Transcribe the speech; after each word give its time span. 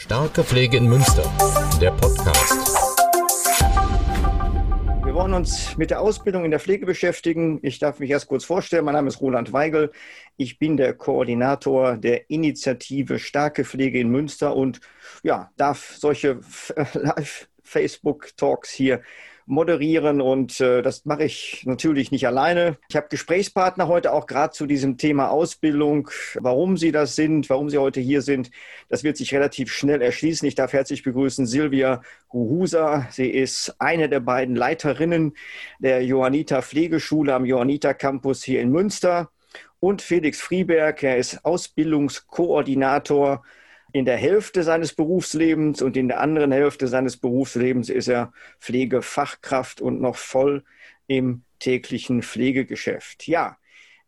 Starke 0.00 0.44
Pflege 0.44 0.76
in 0.76 0.86
Münster, 0.86 1.24
der 1.80 1.90
Podcast. 1.90 2.56
Wir 5.04 5.12
wollen 5.12 5.34
uns 5.34 5.76
mit 5.76 5.90
der 5.90 6.00
Ausbildung 6.00 6.44
in 6.44 6.52
der 6.52 6.60
Pflege 6.60 6.86
beschäftigen. 6.86 7.58
Ich 7.62 7.80
darf 7.80 7.98
mich 7.98 8.08
erst 8.10 8.28
kurz 8.28 8.44
vorstellen. 8.44 8.84
Mein 8.84 8.94
Name 8.94 9.08
ist 9.08 9.20
Roland 9.20 9.52
Weigel. 9.52 9.90
Ich 10.36 10.60
bin 10.60 10.76
der 10.76 10.94
Koordinator 10.94 11.96
der 11.96 12.30
Initiative 12.30 13.18
Starke 13.18 13.64
Pflege 13.64 13.98
in 13.98 14.08
Münster 14.08 14.54
und 14.54 14.80
ja, 15.24 15.50
darf 15.56 15.96
solche 15.96 16.38
Live-Facebook-Talks 16.94 18.70
hier 18.70 19.02
moderieren 19.48 20.20
und 20.20 20.60
äh, 20.60 20.82
das 20.82 21.06
mache 21.06 21.24
ich 21.24 21.62
natürlich 21.64 22.12
nicht 22.12 22.26
alleine. 22.26 22.76
Ich 22.88 22.96
habe 22.96 23.08
Gesprächspartner 23.08 23.88
heute 23.88 24.12
auch 24.12 24.26
gerade 24.26 24.52
zu 24.52 24.66
diesem 24.66 24.98
Thema 24.98 25.30
Ausbildung, 25.30 26.10
warum 26.34 26.76
sie 26.76 26.92
das 26.92 27.16
sind, 27.16 27.48
warum 27.48 27.70
sie 27.70 27.78
heute 27.78 28.00
hier 28.00 28.20
sind. 28.22 28.50
Das 28.88 29.04
wird 29.04 29.16
sich 29.16 29.34
relativ 29.34 29.72
schnell 29.72 30.02
erschließen. 30.02 30.46
Ich 30.46 30.54
darf 30.54 30.74
herzlich 30.74 31.02
begrüßen 31.02 31.46
Silvia 31.46 32.02
Huhusa. 32.32 33.08
Sie 33.10 33.30
ist 33.30 33.74
eine 33.78 34.08
der 34.08 34.20
beiden 34.20 34.54
Leiterinnen 34.54 35.32
der 35.78 36.04
Johanniter 36.04 36.62
Pflegeschule 36.62 37.34
am 37.34 37.46
Johanniter 37.46 37.94
Campus 37.94 38.44
hier 38.44 38.60
in 38.60 38.70
Münster 38.70 39.30
und 39.80 40.02
Felix 40.02 40.40
Frieberg. 40.40 41.02
Er 41.02 41.16
ist 41.16 41.44
Ausbildungskoordinator 41.44 43.42
in 43.92 44.04
der 44.04 44.16
Hälfte 44.16 44.62
seines 44.62 44.94
Berufslebens 44.94 45.82
und 45.82 45.96
in 45.96 46.08
der 46.08 46.20
anderen 46.20 46.52
Hälfte 46.52 46.88
seines 46.88 47.16
Berufslebens 47.16 47.88
ist 47.88 48.08
er 48.08 48.32
Pflegefachkraft 48.60 49.80
und 49.80 50.00
noch 50.00 50.16
voll 50.16 50.64
im 51.06 51.42
täglichen 51.58 52.22
Pflegegeschäft. 52.22 53.26
Ja, 53.26 53.56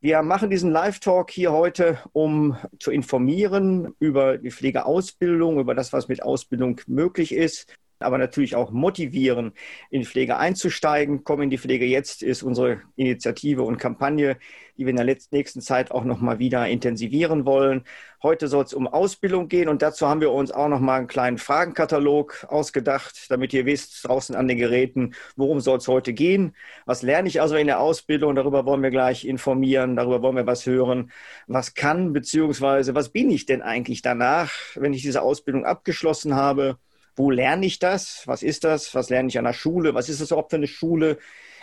wir 0.01 0.23
machen 0.23 0.51
diesen 0.51 0.71
Live-Talk 0.71 1.31
hier 1.31 1.53
heute, 1.53 1.99
um 2.13 2.57
zu 2.79 2.91
informieren 2.91 3.95
über 3.99 4.39
die 4.39 4.51
Pflegeausbildung, 4.51 5.59
über 5.59 5.75
das, 5.75 5.93
was 5.93 6.09
mit 6.09 6.23
Ausbildung 6.23 6.81
möglich 6.87 7.35
ist 7.35 7.75
aber 8.01 8.19
natürlich 8.19 8.57
auch 8.57 8.71
motivieren, 8.71 9.53
in 9.91 10.05
Pflege 10.05 10.39
einzusteigen. 10.39 11.25
Komm 11.25 11.43
in 11.43 11.51
die 11.51 11.59
Pflege 11.59 11.85
jetzt 11.85 12.23
ist 12.23 12.43
unsere 12.43 12.81
Initiative 12.97 13.63
und 13.63 13.79
Kampagne, 13.79 14.39
die 14.77 14.87
wir 14.87 14.91
in 14.91 14.97
der 14.97 15.17
nächsten 15.31 15.61
Zeit 15.61 15.91
auch 15.91 16.05
noch 16.05 16.21
mal 16.21 16.39
wieder 16.39 16.67
intensivieren 16.67 17.45
wollen. 17.45 17.85
Heute 18.23 18.49
soll 18.49 18.65
es 18.65 18.75
um 18.75 18.87
Ausbildung 18.87 19.49
gehen 19.49 19.69
und 19.69 19.83
dazu 19.83 20.09
haben 20.09 20.21
wir 20.21 20.31
uns 20.31 20.51
auch 20.51 20.69
noch 20.69 20.81
mal 20.81 20.99
einen 20.99 21.07
kleinen 21.07 21.39
Fragenkatalog 21.39 22.47
ausgedacht, 22.49 23.27
damit 23.31 23.53
ihr 23.53 23.67
wisst 23.67 24.07
draußen 24.07 24.35
an 24.35 24.49
den 24.49 24.59
Geräten, 24.59 25.15
worum 25.37 25.61
soll 25.61 25.79
es 25.79 25.89
heute 25.89 26.13
gehen. 26.13 26.55
Was 26.87 27.03
lerne 27.03 27.29
ich 27.29 27.41
also 27.41 27.57
in 27.57 27.67
der 27.67 27.81
Ausbildung? 27.81 28.35
Darüber 28.35 28.65
wollen 28.65 28.83
wir 28.83 28.91
gleich 28.91 29.27
informieren, 29.27 29.97
darüber 29.97 30.23
wollen 30.23 30.37
wir 30.37 30.47
was 30.47 30.67
hören. 30.67 31.11
Was 31.47 31.75
kann 31.75 32.13
beziehungsweise 32.13 32.95
was 32.95 33.11
bin 33.11 33.31
ich 33.31 33.47
denn 33.47 33.63
eigentlich 33.63 34.03
danach, 34.03 34.53
wenn 34.77 34.93
ich 34.93 35.03
diese 35.03 35.23
Ausbildung 35.23 35.65
abgeschlossen 35.67 36.35
habe? 36.35 36.79
Wo 37.21 37.31
lerne 37.31 37.67
ich 37.67 37.79
das? 37.79 38.23
Was 38.27 38.43
ist 38.43 38.65
das? 38.65 38.95
Was 38.95 39.11
lerne 39.11 39.29
ich 39.29 39.37
an 39.39 39.45
der 39.45 39.53
Schule? 39.53 39.93
Was 39.93 40.09
ist 40.09 40.23
das 40.23 40.31
überhaupt 40.31 40.53
für 40.53 40.57
eine 40.57 40.67
Schule? 40.67 41.19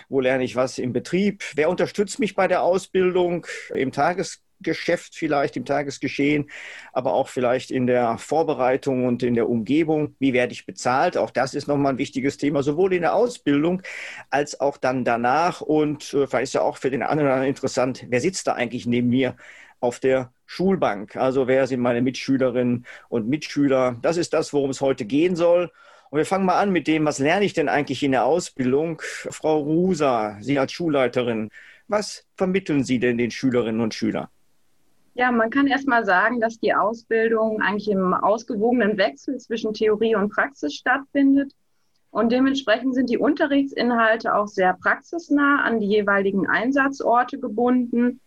Wo 0.08 0.20
lerne 0.20 0.44
ich 0.44 0.56
was 0.56 0.78
im 0.78 0.94
Betrieb? 0.94 1.44
Wer 1.56 1.68
unterstützt 1.72 2.20
mich 2.20 2.36
bei 2.36 2.48
der 2.48 2.62
Ausbildung 2.62 3.48
im 3.74 3.92
Tagesgeschäft 3.92 5.16
vielleicht, 5.16 5.58
im 5.58 5.66
Tagesgeschehen, 5.66 6.52
aber 6.94 7.14
auch 7.14 7.28
vielleicht 7.28 7.72
in 7.72 7.88
der 7.88 8.20
Vorbereitung 8.20 9.08
und 9.08 9.24
in 9.24 9.34
der 9.34 9.50
Umgebung. 9.50 10.16
Wie 10.20 10.32
werde 10.32 10.54
ich 10.54 10.68
bezahlt? 10.68 11.18
Auch 11.18 11.32
das 11.32 11.56
ist 11.56 11.68
nochmal 11.68 11.94
ein 11.94 11.98
wichtiges 11.98 12.38
Thema, 12.38 12.62
sowohl 12.62 12.94
in 12.94 13.02
der 13.02 13.16
Ausbildung 13.16 13.82
als 14.30 14.60
auch 14.60 14.78
dann 14.78 15.06
danach. 15.06 15.62
Und 15.62 16.14
äh, 16.14 16.28
vielleicht 16.28 16.44
ist 16.44 16.54
ja 16.54 16.62
auch 16.62 16.78
für 16.78 16.92
den 16.92 17.02
anderen 17.02 17.42
interessant, 17.46 18.06
wer 18.10 18.22
sitzt 18.22 18.46
da 18.46 18.54
eigentlich 18.54 18.86
neben 18.86 19.10
mir 19.10 19.36
auf 19.80 20.00
der 20.00 20.32
Schulbank. 20.48 21.16
Also 21.16 21.48
wer 21.48 21.68
sind 21.68 21.82
meine 21.82 22.02
Mitschülerinnen 22.02 22.86
und 23.10 23.28
Mitschüler? 23.28 23.98
Das 24.02 24.18
ist 24.18 24.34
das, 24.34 24.54
worum 24.54 24.72
es 24.72 24.82
heute 24.82 25.06
gehen 25.06 25.36
soll. 25.36 25.72
Und 26.10 26.18
wir 26.18 26.26
fangen 26.26 26.46
mal 26.46 26.60
an 26.60 26.72
mit 26.72 26.88
dem, 26.88 27.06
was 27.06 27.20
lerne 27.20 27.46
ich 27.46 27.54
denn 27.54 27.70
eigentlich 27.70 28.02
in 28.02 28.14
der 28.14 28.26
Ausbildung? 28.26 29.02
Frau 29.04 29.60
Rusa, 29.60 30.38
Sie 30.42 30.58
als 30.58 30.72
Schulleiterin, 30.72 31.50
was 31.88 32.26
vermitteln 32.36 32.84
Sie 32.84 32.98
denn 32.98 33.18
den 33.18 33.30
Schülerinnen 33.30 33.82
und 33.82 33.94
Schülern? 33.94 34.28
Ja, 35.16 35.32
man 35.32 35.50
kann 35.50 35.68
erst 35.68 35.88
mal 35.88 36.06
sagen, 36.06 36.40
dass 36.40 36.60
die 36.60 36.74
Ausbildung 36.74 37.62
eigentlich 37.62 37.90
im 37.90 38.14
ausgewogenen 38.14 38.98
Wechsel 38.98 39.38
zwischen 39.40 39.74
Theorie 39.74 40.16
und 40.16 40.30
Praxis 40.30 40.76
stattfindet. 40.76 41.54
Und 42.12 42.32
dementsprechend 42.32 42.96
sind 42.96 43.10
die 43.10 43.18
Unterrichtsinhalte 43.18 44.34
auch 44.34 44.48
sehr 44.48 44.74
praxisnah 44.74 45.64
an 45.64 45.80
die 45.80 45.88
jeweiligen 45.88 46.48
Einsatzorte 46.48 47.40
gebunden. 47.40 48.22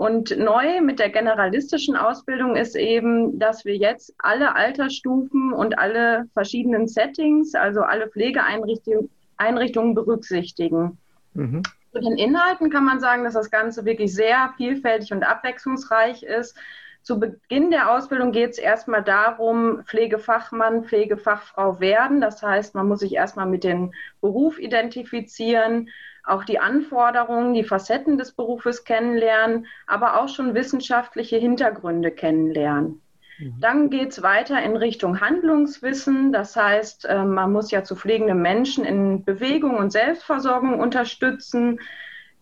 Und 0.00 0.34
neu 0.38 0.80
mit 0.80 0.98
der 0.98 1.10
generalistischen 1.10 1.94
Ausbildung 1.94 2.56
ist 2.56 2.74
eben, 2.74 3.38
dass 3.38 3.66
wir 3.66 3.76
jetzt 3.76 4.14
alle 4.16 4.56
Altersstufen 4.56 5.52
und 5.52 5.78
alle 5.78 6.24
verschiedenen 6.32 6.88
Settings, 6.88 7.54
also 7.54 7.82
alle 7.82 8.08
Pflegeeinrichtungen 8.08 9.94
berücksichtigen. 9.94 10.96
Mhm. 11.34 11.62
Zu 11.92 12.00
den 12.00 12.16
Inhalten 12.16 12.70
kann 12.70 12.86
man 12.86 12.98
sagen, 12.98 13.24
dass 13.24 13.34
das 13.34 13.50
Ganze 13.50 13.84
wirklich 13.84 14.14
sehr 14.14 14.54
vielfältig 14.56 15.12
und 15.12 15.22
abwechslungsreich 15.22 16.22
ist. 16.22 16.56
Zu 17.02 17.20
Beginn 17.20 17.70
der 17.70 17.92
Ausbildung 17.92 18.32
geht 18.32 18.52
es 18.52 18.58
erstmal 18.58 19.04
darum, 19.04 19.82
Pflegefachmann, 19.84 20.84
Pflegefachfrau 20.84 21.78
werden. 21.78 22.22
Das 22.22 22.42
heißt, 22.42 22.74
man 22.74 22.88
muss 22.88 23.00
sich 23.00 23.12
erstmal 23.14 23.44
mit 23.44 23.64
dem 23.64 23.92
Beruf 24.22 24.58
identifizieren, 24.58 25.90
auch 26.24 26.44
die 26.44 26.58
Anforderungen, 26.58 27.54
die 27.54 27.64
Facetten 27.64 28.18
des 28.18 28.32
Berufes 28.32 28.84
kennenlernen, 28.84 29.66
aber 29.86 30.20
auch 30.20 30.28
schon 30.28 30.54
wissenschaftliche 30.54 31.36
Hintergründe 31.36 32.10
kennenlernen. 32.10 33.00
Mhm. 33.38 33.54
Dann 33.60 33.90
geht 33.90 34.10
es 34.10 34.22
weiter 34.22 34.62
in 34.62 34.76
Richtung 34.76 35.20
Handlungswissen. 35.20 36.32
Das 36.32 36.56
heißt, 36.56 37.06
äh, 37.06 37.24
man 37.24 37.52
muss 37.52 37.70
ja 37.70 37.84
zu 37.84 37.96
pflegenden 37.96 38.42
Menschen 38.42 38.84
in 38.84 39.24
Bewegung 39.24 39.76
und 39.76 39.90
Selbstversorgung 39.90 40.78
unterstützen. 40.78 41.80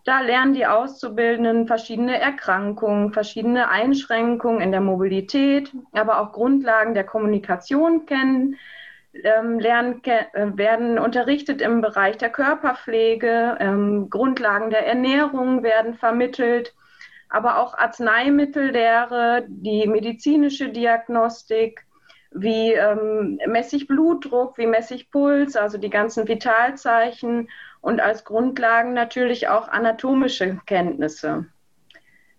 Da 0.05 0.21
lernen 0.21 0.55
die 0.55 0.67
Auszubildenden 0.67 1.67
verschiedene 1.67 2.19
Erkrankungen, 2.19 3.12
verschiedene 3.12 3.69
Einschränkungen 3.69 4.61
in 4.61 4.72
der 4.72 4.81
Mobilität, 4.81 5.72
aber 5.93 6.21
auch 6.21 6.33
Grundlagen 6.33 6.94
der 6.94 7.05
Kommunikation 7.05 8.06
kennen 8.06 8.56
lernen, 9.13 10.03
äh, 10.05 10.27
werden 10.57 10.99
unterrichtet 10.99 11.63
im 11.63 11.81
Bereich 11.81 12.19
der 12.19 12.31
Körperpflege, 12.31 13.57
ähm, 13.61 14.11
Grundlagen 14.11 14.71
der 14.71 14.87
Ernährung 14.87 15.63
werden 15.63 15.95
vermittelt, 15.95 16.75
aber 17.29 17.59
auch 17.59 17.75
Arzneimittellehre, 17.75 19.45
die 19.49 19.87
medizinische 19.87 20.71
Diagnostik, 20.71 21.85
wie 22.31 22.73
ähm, 22.73 23.39
messe 23.47 23.77
ich 23.77 23.87
Blutdruck, 23.87 24.59
wie 24.59 24.67
messe 24.67 24.95
ich 24.95 25.11
Puls, 25.11 25.57
also 25.57 25.79
die 25.79 25.91
ganzen 25.91 26.29
Vitalzeichen 26.29 27.49
und 27.81 28.01
als 28.01 28.25
Grundlagen 28.25 28.93
natürlich 28.93 29.49
auch 29.49 29.69
anatomische 29.69 30.61
Kenntnisse. 30.67 31.47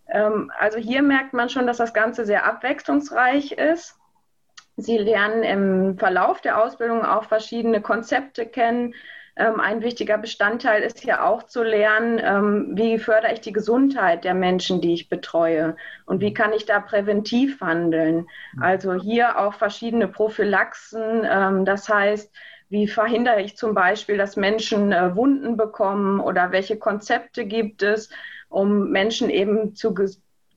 Ähm, 0.08 0.52
also 0.60 0.78
hier 0.78 1.02
merkt 1.02 1.34
man 1.34 1.50
schon, 1.50 1.68
dass 1.68 1.78
das 1.78 1.94
Ganze 1.94 2.26
sehr 2.26 2.46
abwechslungsreich 2.46 3.54
ist. 3.54 3.99
Sie 4.82 4.98
lernen 4.98 5.44
im 5.44 5.98
Verlauf 5.98 6.42
der 6.42 6.64
Ausbildung 6.64 7.06
auch 7.06 7.26
verschiedene 7.26 7.82
Konzepte 7.82 8.46
kennen. 8.46 8.94
Ähm, 9.36 9.60
ein 9.60 9.82
wichtiger 9.82 10.18
Bestandteil 10.18 10.84
ist 10.84 11.00
hier 11.00 11.24
auch 11.24 11.44
zu 11.44 11.64
lernen, 11.64 12.20
ähm, 12.22 12.72
wie 12.74 13.00
fördere 13.00 13.34
ich 13.34 13.42
die 13.42 13.54
Gesundheit 13.54 14.26
der 14.26 14.34
Menschen, 14.34 14.82
die 14.82 14.94
ich 14.94 15.08
betreue 15.08 15.78
und 16.06 16.20
wie 16.20 16.34
kann 16.34 16.52
ich 16.52 16.66
da 16.66 16.80
präventiv 16.80 17.62
handeln. 17.62 18.28
Also 18.60 18.94
hier 18.94 19.40
auch 19.40 19.54
verschiedene 19.54 20.10
Prophylaxen. 20.10 21.26
Ähm, 21.30 21.64
das 21.64 21.88
heißt, 21.88 22.36
wie 22.70 22.88
verhindere 22.88 23.42
ich 23.42 23.56
zum 23.56 23.74
Beispiel, 23.74 24.18
dass 24.18 24.36
Menschen 24.36 24.92
äh, 24.92 25.16
Wunden 25.16 25.58
bekommen 25.58 26.20
oder 26.20 26.52
welche 26.52 26.78
Konzepte 26.78 27.46
gibt 27.46 27.82
es, 27.82 28.10
um 28.50 28.90
Menschen 28.90 29.30
eben 29.30 29.74
zu 29.74 29.94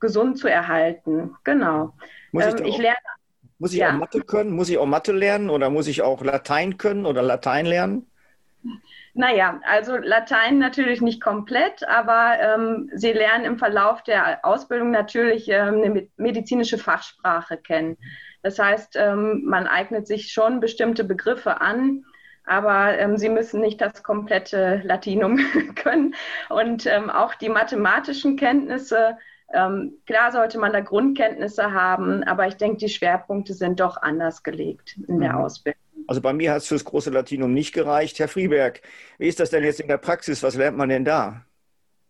gesund 0.00 0.39
zu 0.39 0.49
erhalten. 0.49 1.37
Genau. 1.44 1.94
ich, 2.33 2.41
ich 2.66 2.78
lerne 2.78 2.97
muss 3.62 3.73
ich 3.73 3.78
ja. 3.78 3.91
auch 3.91 3.99
Mathe 3.99 4.23
können? 4.23 4.50
Muss 4.50 4.69
ich 4.69 4.78
auch 4.78 4.87
Mathe 4.87 5.12
lernen 5.12 5.49
oder 5.49 5.71
muss 5.71 5.86
ich 5.86 6.03
auch 6.03 6.25
Latein 6.25 6.78
können 6.78 7.07
oder 7.07 7.22
Latein 7.22 7.65
lernen? 7.65 8.10
Naja, 9.15 9.60
also 9.65 9.98
Latein 9.98 10.59
natürlich 10.59 11.01
nicht 11.01 11.21
komplett, 11.22 11.86
aber 11.86 12.41
ähm, 12.41 12.91
Sie 12.92 13.13
lernen 13.13 13.45
im 13.45 13.59
Verlauf 13.59 14.03
der 14.03 14.45
Ausbildung 14.45 14.91
natürlich 14.91 15.48
ähm, 15.48 15.81
eine 15.81 16.09
medizinische 16.16 16.77
Fachsprache 16.77 17.57
kennen. 17.57 17.98
Das 18.42 18.59
heißt, 18.59 18.97
ähm, 18.97 19.45
man 19.45 19.69
eignet 19.69 20.09
sich 20.09 20.33
schon 20.33 20.59
bestimmte 20.59 21.04
Begriffe 21.04 21.60
an, 21.60 22.04
aber 22.45 22.98
ähm, 22.98 23.16
Sie 23.16 23.28
müssen 23.28 23.60
nicht 23.60 23.81
das 23.81 24.03
komplette 24.03 24.83
Latinum 24.83 25.39
können. 25.77 26.16
Und 26.48 26.86
ähm, 26.86 27.10
auch 27.10 27.36
die 27.36 27.48
mathematischen 27.48 28.36
Kenntnisse 28.36 29.19
ähm, 29.53 29.95
klar 30.07 30.33
sollte 30.33 30.59
man 30.59 30.72
da 30.72 30.81
Grundkenntnisse 30.81 31.72
haben, 31.72 32.22
aber 32.25 32.47
ich 32.47 32.57
denke, 32.57 32.78
die 32.78 32.89
Schwerpunkte 32.89 33.54
sind 33.54 33.81
doch 33.81 33.97
anders 34.01 34.43
gelegt 34.43 34.99
in 35.09 35.21
der 35.21 35.34
mhm. 35.34 35.39
Ausbildung. 35.39 35.81
Also 36.07 36.21
bei 36.21 36.33
mir 36.33 36.53
hat 36.53 36.59
es 36.59 36.69
fürs 36.69 36.84
große 36.84 37.10
Latinum 37.10 37.53
nicht 37.53 37.72
gereicht. 37.72 38.19
Herr 38.19 38.28
Frieberg, 38.28 38.83
wie 39.19 39.28
ist 39.28 39.41
das 39.41 39.51
denn 39.51 39.65
jetzt 39.65 39.81
in 39.81 39.89
der 39.89 39.99
Praxis? 39.99 40.43
Was 40.43 40.57
lernt 40.57 40.77
man 40.77 40.89
denn 40.89 41.04
da? 41.04 41.45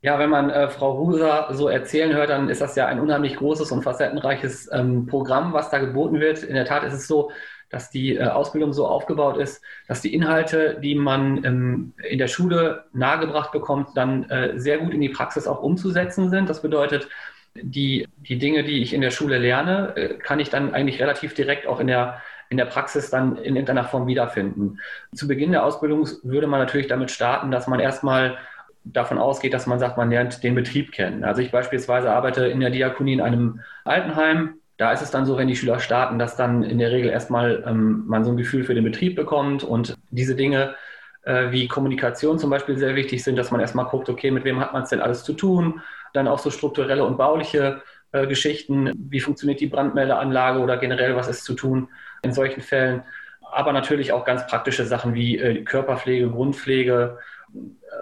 Ja, 0.01 0.19
wenn 0.19 0.31
man 0.31 0.51
äh, 0.51 0.69
Frau 0.69 0.99
Huser 0.99 1.49
so 1.53 1.69
erzählen 1.69 2.13
hört, 2.13 2.31
dann 2.31 2.49
ist 2.49 2.61
das 2.61 2.75
ja 2.75 2.87
ein 2.87 2.99
unheimlich 2.99 3.37
großes 3.37 3.71
und 3.71 3.83
facettenreiches 3.83 4.69
ähm, 4.73 5.07
Programm, 5.07 5.53
was 5.53 5.71
da 5.71 5.79
geboten 5.79 6.19
wird. 6.19 6.43
In 6.43 6.55
der 6.55 6.65
Tat 6.65 6.83
ist 6.83 6.95
es 6.95 7.07
so, 7.07 7.31
dass 7.73 7.91
die 7.91 8.17
äh, 8.17 8.25
Ausbildung 8.25 8.73
so 8.73 8.87
aufgebaut 8.87 9.39
ist, 9.39 9.63
dass 9.89 10.03
die 10.03 10.15
Inhalte, 10.15 10.79
die 10.81 10.95
man 10.95 11.43
ähm, 11.45 11.95
in 12.09 12.19
der 12.19 12.29
Schule 12.29 12.85
nahegebracht 12.93 13.51
bekommt, 13.51 13.97
dann 13.97 14.29
äh, 14.31 14.59
sehr 14.59 14.79
gut 14.79 14.93
in 14.93 15.01
die 15.01 15.09
Praxis 15.09 15.49
auch 15.49 15.63
umzusetzen 15.63 16.31
sind. 16.31 16.49
Das 16.49 16.63
bedeutet, 16.63 17.09
die, 17.55 18.07
die 18.19 18.39
Dinge, 18.39 18.63
die 18.63 18.83
ich 18.83 18.93
in 18.93 19.01
der 19.01 19.11
Schule 19.11 19.39
lerne, 19.39 19.97
äh, 19.97 20.15
kann 20.19 20.39
ich 20.39 20.51
dann 20.51 20.75
eigentlich 20.75 21.01
relativ 21.01 21.35
direkt 21.35 21.67
auch 21.67 21.81
in 21.81 21.87
der, 21.87 22.21
in 22.51 22.59
der 22.59 22.67
Praxis 22.67 23.09
dann 23.09 23.37
in 23.37 23.57
irgendeiner 23.57 23.85
Form 23.85 24.07
wiederfinden. 24.07 24.79
Zu 25.15 25.27
Beginn 25.27 25.53
der 25.53 25.65
Ausbildung 25.65 26.07
würde 26.23 26.47
man 26.47 26.61
natürlich 26.61 26.89
damit 26.89 27.11
starten, 27.11 27.51
dass 27.51 27.67
man 27.67 27.81
erstmal 27.81 28.37
davon 28.85 29.19
ausgeht, 29.19 29.55
dass 29.55 29.67
man 29.67 29.79
sagt, 29.79 29.97
man 29.97 30.11
lernt 30.11 30.43
den 30.43 30.55
Betrieb 30.55 30.93
kennen. 30.93 31.25
Also 31.25 31.41
ich 31.41 31.51
beispielsweise 31.51 32.11
arbeite 32.11 32.47
in 32.47 32.61
der 32.61 32.71
Diakonie 32.71 33.15
in 33.15 33.21
einem 33.21 33.61
Altenheim 33.85 34.55
da 34.83 34.91
ist 34.91 35.01
es 35.01 35.13
dann 35.13 35.27
so, 35.27 35.39
wenn 35.39 35.47
die 35.47 35.55
Schüler 35.55 35.79
starten, 35.79 36.19
dass 36.19 36.35
dann 36.35 36.65
in 36.65 36.79
der 36.79 36.91
Regel 36.91 37.09
erstmal 37.09 37.63
ähm, 37.69 38.03
man 38.09 38.25
so 38.25 38.33
ein 38.33 38.37
Gefühl 38.37 38.65
für 38.65 38.75
den 38.75 38.83
Betrieb 38.83 39.15
bekommt 39.15 39.63
und 39.63 39.95
diese 40.11 40.35
Dinge 40.35 40.75
äh, 41.23 41.53
wie 41.53 41.69
Kommunikation 41.69 42.37
zum 42.41 42.51
Beispiel 42.51 42.77
sehr 42.77 42.97
wichtig 42.97 43.23
sind, 43.23 43.37
dass 43.37 43.53
man 43.53 43.61
erstmal 43.61 43.85
guckt, 43.85 44.09
okay, 44.09 44.33
mit 44.33 44.43
wem 44.43 44.59
hat 44.59 44.73
man 44.73 44.83
es 44.83 44.89
denn 44.89 45.01
alles 45.01 45.23
zu 45.23 45.35
tun? 45.35 45.81
Dann 46.15 46.27
auch 46.27 46.41
so 46.41 46.51
strukturelle 46.51 47.05
und 47.05 47.17
bauliche 47.17 47.81
äh, 48.11 48.27
Geschichten, 48.27 48.91
wie 48.97 49.21
funktioniert 49.21 49.61
die 49.61 49.69
Brandmeldeanlage 49.69 50.59
oder 50.59 50.77
generell, 50.79 51.15
was 51.15 51.29
ist 51.29 51.45
zu 51.45 51.55
tun 51.55 51.89
in 52.25 52.33
solchen 52.33 52.61
Fällen. 52.61 53.05
Aber 53.53 53.73
natürlich 53.73 54.11
auch 54.11 54.25
ganz 54.25 54.45
praktische 54.49 54.85
Sachen 54.85 55.15
wie 55.15 55.39
äh, 55.39 55.63
Körperpflege, 55.63 56.29
Grundpflege, 56.29 57.19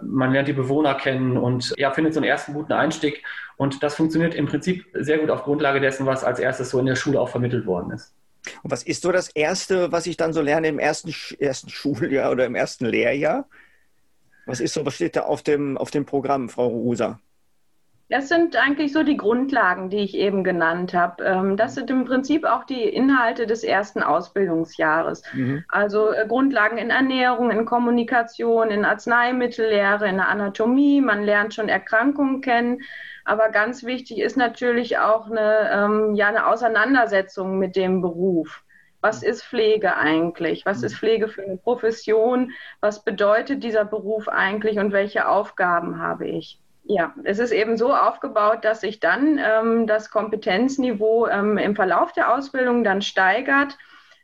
man 0.02 0.32
lernt 0.32 0.48
die 0.48 0.52
Bewohner 0.52 0.94
kennen 0.94 1.36
und 1.36 1.74
ja, 1.76 1.90
findet 1.90 2.14
so 2.14 2.20
einen 2.20 2.28
ersten 2.28 2.54
guten 2.54 2.72
Einstieg. 2.72 3.22
Und 3.56 3.82
das 3.82 3.94
funktioniert 3.94 4.34
im 4.34 4.46
Prinzip 4.46 4.86
sehr 4.94 5.18
gut 5.18 5.30
auf 5.30 5.42
Grundlage 5.42 5.80
dessen, 5.80 6.06
was 6.06 6.24
als 6.24 6.38
erstes 6.38 6.70
so 6.70 6.78
in 6.78 6.86
der 6.86 6.96
Schule 6.96 7.20
auch 7.20 7.28
vermittelt 7.28 7.66
worden 7.66 7.92
ist. 7.92 8.14
Und 8.62 8.70
was 8.70 8.82
ist 8.82 9.02
so 9.02 9.12
das 9.12 9.28
Erste, 9.28 9.92
was 9.92 10.06
ich 10.06 10.16
dann 10.16 10.32
so 10.32 10.40
lerne 10.40 10.68
im 10.68 10.78
ersten, 10.78 11.14
ersten 11.38 11.68
Schuljahr 11.68 12.30
oder 12.30 12.46
im 12.46 12.54
ersten 12.54 12.86
Lehrjahr? 12.86 13.46
Was 14.46 14.60
ist 14.60 14.72
so, 14.72 14.86
was 14.86 14.94
steht 14.94 15.16
da 15.16 15.22
auf 15.22 15.42
dem, 15.42 15.76
auf 15.76 15.90
dem 15.90 16.06
Programm, 16.06 16.48
Frau 16.48 16.68
Rusa? 16.68 17.20
Das 18.10 18.28
sind 18.28 18.56
eigentlich 18.56 18.92
so 18.92 19.04
die 19.04 19.16
Grundlagen, 19.16 19.88
die 19.88 19.98
ich 19.98 20.16
eben 20.16 20.42
genannt 20.42 20.94
habe. 20.94 21.22
Ähm, 21.22 21.56
das 21.56 21.76
sind 21.76 21.90
im 21.90 22.04
Prinzip 22.04 22.44
auch 22.44 22.64
die 22.64 22.82
Inhalte 22.82 23.46
des 23.46 23.62
ersten 23.62 24.02
Ausbildungsjahres. 24.02 25.22
Mhm. 25.32 25.64
Also 25.68 26.12
äh, 26.12 26.26
Grundlagen 26.26 26.76
in 26.76 26.90
Ernährung, 26.90 27.52
in 27.52 27.64
Kommunikation, 27.64 28.70
in 28.70 28.84
Arzneimittellehre, 28.84 30.08
in 30.08 30.16
der 30.16 30.28
Anatomie. 30.28 31.00
Man 31.00 31.22
lernt 31.22 31.54
schon 31.54 31.68
Erkrankungen 31.68 32.40
kennen. 32.40 32.82
Aber 33.24 33.50
ganz 33.50 33.84
wichtig 33.84 34.18
ist 34.18 34.36
natürlich 34.36 34.98
auch 34.98 35.30
eine, 35.30 35.70
ähm, 35.72 36.14
ja, 36.16 36.26
eine 36.26 36.48
Auseinandersetzung 36.48 37.60
mit 37.60 37.76
dem 37.76 38.02
Beruf. 38.02 38.64
Was 39.00 39.22
ist 39.22 39.44
Pflege 39.44 39.96
eigentlich? 39.96 40.66
Was 40.66 40.82
ist 40.82 40.96
Pflege 40.96 41.28
für 41.28 41.42
eine 41.42 41.58
Profession? 41.58 42.50
Was 42.80 43.04
bedeutet 43.04 43.62
dieser 43.62 43.84
Beruf 43.84 44.26
eigentlich 44.26 44.80
und 44.80 44.92
welche 44.92 45.28
Aufgaben 45.28 46.00
habe 46.00 46.26
ich? 46.26 46.58
Ja, 46.84 47.14
es 47.24 47.38
ist 47.38 47.52
eben 47.52 47.76
so 47.76 47.94
aufgebaut, 47.94 48.64
dass 48.64 48.80
sich 48.80 49.00
dann 49.00 49.38
ähm, 49.38 49.86
das 49.86 50.10
Kompetenzniveau 50.10 51.28
ähm, 51.28 51.58
im 51.58 51.76
Verlauf 51.76 52.12
der 52.12 52.34
Ausbildung 52.34 52.82
dann 52.84 53.02
steigert, 53.02 53.76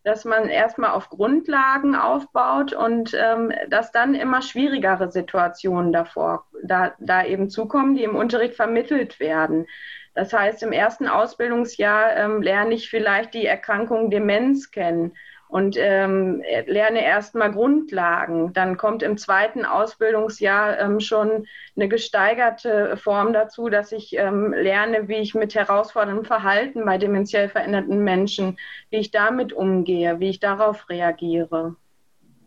dass 0.05 0.25
man 0.25 0.49
erstmal 0.49 0.91
auf 0.91 1.09
Grundlagen 1.11 1.95
aufbaut 1.95 2.73
und 2.73 3.15
ähm, 3.15 3.53
dass 3.69 3.93
dann 3.93 4.15
immer 4.15 4.41
schwierigere 4.43 5.11
Situationen 5.11 5.93
davor, 5.93 6.47
da, 6.63 6.95
da 6.99 7.25
eben 7.25 7.51
zukommen, 7.51 7.95
die 7.95 8.05
im 8.05 8.17
Unterricht 8.17 8.55
vermittelt 8.55 9.21
werden. 9.21 9.67
Das 10.15 10.33
heißt, 10.33 10.63
im 10.63 10.73
ersten 10.73 11.09
Ausbildungsjahr 11.09 12.17
ähm, 12.17 12.41
lerne 12.41 12.75
ich 12.75 12.89
vielleicht 12.89 13.35
die 13.35 13.47
Erkrankung 13.47 14.11
Demenz 14.11 14.71
kennen 14.71 15.13
und 15.49 15.77
ähm, 15.79 16.43
lerne 16.67 17.05
erstmal 17.05 17.53
Grundlagen. 17.53 18.53
Dann 18.53 18.77
kommt 18.77 19.03
im 19.03 19.17
zweiten 19.17 19.65
Ausbildungsjahr 19.65 20.79
ähm, 20.81 21.01
schon 21.01 21.47
eine 21.77 21.89
gesteigerte 21.89 22.97
Form 22.97 23.33
dazu, 23.33 23.69
dass 23.69 23.93
ich 23.93 24.17
ähm, 24.17 24.53
lerne, 24.53 25.09
wie 25.09 25.17
ich 25.17 25.35
mit 25.35 25.55
herausforderndem 25.55 26.25
Verhalten 26.25 26.85
bei 26.85 26.99
dementiell 26.99 27.49
veränderten 27.49 28.03
Menschen, 28.03 28.59
wie 28.91 28.97
ich 28.99 29.11
damit 29.11 29.53
umgehe, 29.53 30.19
wie 30.21 30.31
ich 30.31 30.41
darauf 30.41 30.89
reagiere. 30.89 31.77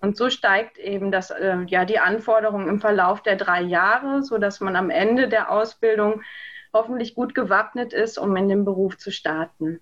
Und 0.02 0.16
so 0.16 0.30
steigt 0.30 0.78
eben 0.78 1.12
das, 1.12 1.30
äh, 1.30 1.58
ja, 1.68 1.86
die 1.86 2.00
Anforderung 2.00 2.68
im 2.68 2.80
Verlauf 2.80 3.22
der 3.22 3.36
drei 3.36 3.62
Jahre, 3.62 4.24
sodass 4.24 4.60
man 4.60 4.76
am 4.76 4.90
Ende 4.90 5.28
der 5.28 5.52
Ausbildung 5.52 6.22
hoffentlich 6.74 7.16
gut 7.16 7.36
gewappnet 7.36 7.94
ist, 7.94 8.18
um 8.18 8.36
in 8.36 8.48
den 8.48 8.66
Beruf 8.66 8.98
zu 8.98 9.12
starten. 9.12 9.82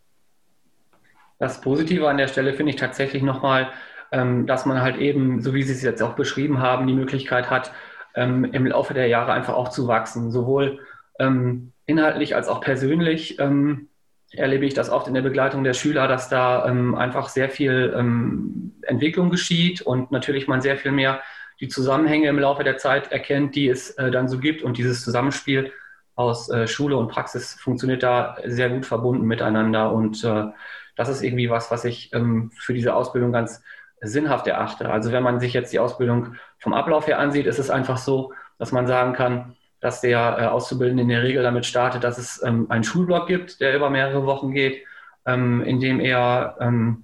Das 1.39 1.61
Positive 1.61 2.07
an 2.07 2.17
der 2.17 2.27
Stelle 2.27 2.53
finde 2.53 2.71
ich 2.71 2.77
tatsächlich 2.77 3.23
nochmal, 3.23 3.69
ähm, 4.11 4.47
dass 4.47 4.65
man 4.65 4.81
halt 4.81 4.97
eben, 4.97 5.41
so 5.41 5.53
wie 5.53 5.63
Sie 5.63 5.73
es 5.73 5.83
jetzt 5.83 6.01
auch 6.01 6.13
beschrieben 6.13 6.59
haben, 6.59 6.87
die 6.87 6.93
Möglichkeit 6.93 7.49
hat, 7.49 7.71
ähm, 8.15 8.45
im 8.45 8.65
Laufe 8.65 8.93
der 8.93 9.07
Jahre 9.07 9.33
einfach 9.33 9.53
auch 9.53 9.69
zu 9.69 9.87
wachsen. 9.87 10.31
Sowohl 10.31 10.79
ähm, 11.19 11.73
inhaltlich 11.85 12.35
als 12.35 12.47
auch 12.47 12.61
persönlich 12.61 13.39
ähm, 13.39 13.89
erlebe 14.31 14.65
ich 14.65 14.73
das 14.73 14.89
oft 14.89 15.07
in 15.07 15.13
der 15.13 15.21
Begleitung 15.21 15.63
der 15.63 15.73
Schüler, 15.73 16.07
dass 16.07 16.29
da 16.29 16.67
ähm, 16.67 16.95
einfach 16.95 17.29
sehr 17.29 17.49
viel 17.49 17.93
ähm, 17.95 18.73
Entwicklung 18.81 19.29
geschieht 19.29 19.81
und 19.81 20.11
natürlich 20.11 20.47
man 20.47 20.61
sehr 20.61 20.77
viel 20.77 20.91
mehr 20.91 21.21
die 21.59 21.69
Zusammenhänge 21.69 22.27
im 22.27 22.39
Laufe 22.39 22.63
der 22.63 22.77
Zeit 22.77 23.11
erkennt, 23.11 23.55
die 23.55 23.67
es 23.67 23.91
äh, 23.91 24.11
dann 24.11 24.27
so 24.27 24.39
gibt 24.39 24.61
und 24.63 24.77
dieses 24.77 25.03
Zusammenspiel 25.03 25.71
aus 26.15 26.49
äh, 26.49 26.67
Schule 26.67 26.97
und 26.97 27.09
Praxis 27.09 27.53
funktioniert 27.53 28.03
da 28.03 28.37
sehr 28.45 28.69
gut 28.69 28.85
verbunden 28.85 29.25
miteinander 29.25 29.91
und 29.93 30.23
äh, 30.23 30.45
das 30.97 31.09
ist 31.09 31.21
irgendwie 31.21 31.49
was, 31.49 31.71
was 31.71 31.85
ich 31.85 32.11
ähm, 32.13 32.51
für 32.57 32.73
diese 32.73 32.95
Ausbildung 32.95 33.31
ganz 33.31 33.61
sinnhaft 34.01 34.47
erachte. 34.47 34.89
Also 34.89 35.11
wenn 35.11 35.23
man 35.23 35.39
sich 35.39 35.53
jetzt 35.53 35.71
die 35.71 35.79
Ausbildung 35.79 36.35
vom 36.59 36.73
Ablauf 36.73 37.07
her 37.07 37.19
ansieht, 37.19 37.45
ist 37.45 37.59
es 37.59 37.69
einfach 37.69 37.97
so, 37.97 38.33
dass 38.59 38.71
man 38.71 38.87
sagen 38.87 39.13
kann, 39.13 39.55
dass 39.79 40.01
der 40.01 40.37
äh, 40.39 40.45
Auszubildende 40.45 41.03
in 41.03 41.09
der 41.09 41.23
Regel 41.23 41.43
damit 41.43 41.65
startet, 41.65 42.03
dass 42.03 42.17
es 42.17 42.41
ähm, 42.43 42.69
einen 42.69 42.83
Schulblock 42.83 43.27
gibt, 43.27 43.61
der 43.61 43.75
über 43.75 43.89
mehrere 43.89 44.25
Wochen 44.25 44.51
geht, 44.51 44.83
ähm, 45.25 45.63
in 45.63 45.79
dem 45.79 45.99
er 45.99 46.57
ähm, 46.59 47.03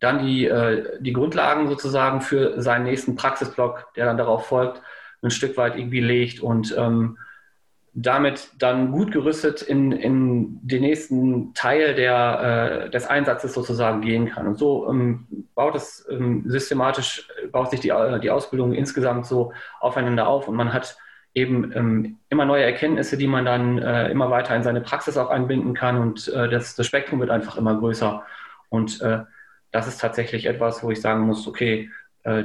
dann 0.00 0.24
die, 0.24 0.46
äh, 0.46 0.98
die 1.00 1.12
Grundlagen 1.12 1.68
sozusagen 1.68 2.22
für 2.22 2.60
seinen 2.60 2.84
nächsten 2.84 3.16
Praxisblock, 3.16 3.92
der 3.96 4.06
dann 4.06 4.16
darauf 4.16 4.46
folgt, 4.46 4.80
ein 5.22 5.30
Stück 5.30 5.58
weit 5.58 5.76
irgendwie 5.76 6.00
legt 6.00 6.40
und 6.40 6.74
ähm, 6.78 7.18
damit 7.92 8.50
dann 8.58 8.92
gut 8.92 9.10
gerüstet 9.10 9.62
in, 9.62 9.90
in 9.92 10.60
den 10.62 10.82
nächsten 10.82 11.54
Teil 11.54 11.94
der, 11.94 12.84
äh, 12.86 12.90
des 12.90 13.06
Einsatzes 13.06 13.52
sozusagen 13.52 14.00
gehen 14.00 14.30
kann. 14.30 14.46
Und 14.46 14.58
so 14.58 14.88
ähm, 14.88 15.26
baut 15.54 15.74
es 15.74 16.06
ähm, 16.08 16.44
systematisch, 16.46 17.28
baut 17.50 17.70
sich 17.70 17.80
die, 17.80 17.88
äh, 17.88 18.20
die 18.20 18.30
Ausbildung 18.30 18.72
insgesamt 18.74 19.26
so 19.26 19.52
aufeinander 19.80 20.28
auf 20.28 20.46
und 20.46 20.54
man 20.54 20.72
hat 20.72 20.96
eben 21.34 21.72
ähm, 21.74 22.18
immer 22.28 22.44
neue 22.44 22.64
Erkenntnisse, 22.64 23.16
die 23.16 23.26
man 23.26 23.44
dann 23.44 23.78
äh, 23.78 24.08
immer 24.10 24.30
weiter 24.30 24.54
in 24.54 24.62
seine 24.62 24.80
Praxis 24.80 25.16
auch 25.16 25.30
einbinden 25.30 25.74
kann 25.74 25.96
und 25.96 26.28
äh, 26.28 26.48
das, 26.48 26.76
das 26.76 26.86
Spektrum 26.86 27.20
wird 27.20 27.30
einfach 27.30 27.56
immer 27.56 27.76
größer. 27.76 28.24
Und 28.68 29.00
äh, 29.00 29.20
das 29.72 29.86
ist 29.88 30.00
tatsächlich 30.00 30.46
etwas, 30.46 30.82
wo 30.82 30.90
ich 30.90 31.00
sagen 31.00 31.22
muss, 31.22 31.46
okay, 31.46 31.90
äh, 32.24 32.44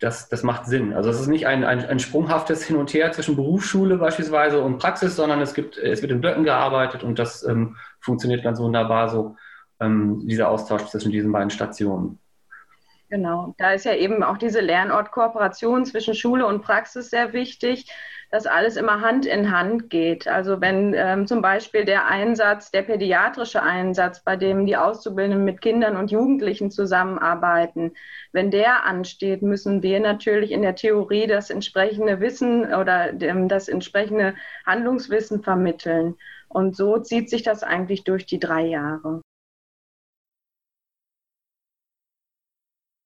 das, 0.00 0.28
das 0.30 0.42
macht 0.42 0.66
Sinn. 0.66 0.94
Also 0.94 1.10
es 1.10 1.20
ist 1.20 1.28
nicht 1.28 1.46
ein, 1.46 1.62
ein, 1.62 1.84
ein 1.84 1.98
sprunghaftes 1.98 2.64
Hin 2.64 2.76
und 2.76 2.92
Her 2.92 3.12
zwischen 3.12 3.36
Berufsschule 3.36 3.98
beispielsweise 3.98 4.60
und 4.60 4.78
Praxis, 4.78 5.14
sondern 5.14 5.40
es 5.42 5.54
gibt, 5.54 5.76
es 5.76 6.00
wird 6.00 6.10
in 6.10 6.20
Blöcken 6.20 6.44
gearbeitet 6.44 7.04
und 7.04 7.18
das 7.18 7.42
ähm, 7.44 7.76
funktioniert 8.00 8.42
ganz 8.42 8.58
wunderbar 8.58 9.10
so, 9.10 9.36
ähm, 9.78 10.26
dieser 10.26 10.48
Austausch 10.48 10.86
zwischen 10.86 11.12
diesen 11.12 11.30
beiden 11.30 11.50
Stationen. 11.50 12.18
Genau, 13.10 13.54
da 13.58 13.72
ist 13.72 13.84
ja 13.84 13.94
eben 13.94 14.22
auch 14.22 14.38
diese 14.38 14.60
Lernortkooperation 14.60 15.84
zwischen 15.84 16.14
Schule 16.14 16.46
und 16.46 16.62
Praxis 16.62 17.10
sehr 17.10 17.32
wichtig 17.32 17.90
dass 18.30 18.46
alles 18.46 18.76
immer 18.76 19.00
Hand 19.00 19.26
in 19.26 19.50
Hand 19.50 19.90
geht. 19.90 20.28
Also 20.28 20.60
wenn 20.60 20.94
ähm, 20.94 21.26
zum 21.26 21.42
Beispiel 21.42 21.84
der 21.84 22.06
Einsatz, 22.08 22.70
der 22.70 22.82
pädiatrische 22.82 23.62
Einsatz, 23.62 24.20
bei 24.22 24.36
dem 24.36 24.66
die 24.66 24.76
Auszubildenden 24.76 25.44
mit 25.44 25.60
Kindern 25.60 25.96
und 25.96 26.10
Jugendlichen 26.10 26.70
zusammenarbeiten, 26.70 27.92
wenn 28.32 28.50
der 28.50 28.84
ansteht, 28.84 29.42
müssen 29.42 29.82
wir 29.82 30.00
natürlich 30.00 30.52
in 30.52 30.62
der 30.62 30.76
Theorie 30.76 31.26
das 31.26 31.50
entsprechende 31.50 32.20
Wissen 32.20 32.72
oder 32.72 33.12
das 33.12 33.68
entsprechende 33.68 34.34
Handlungswissen 34.64 35.42
vermitteln. 35.42 36.16
Und 36.48 36.76
so 36.76 36.98
zieht 36.98 37.30
sich 37.30 37.42
das 37.42 37.62
eigentlich 37.62 38.04
durch 38.04 38.26
die 38.26 38.38
drei 38.38 38.62
Jahre. 38.66 39.22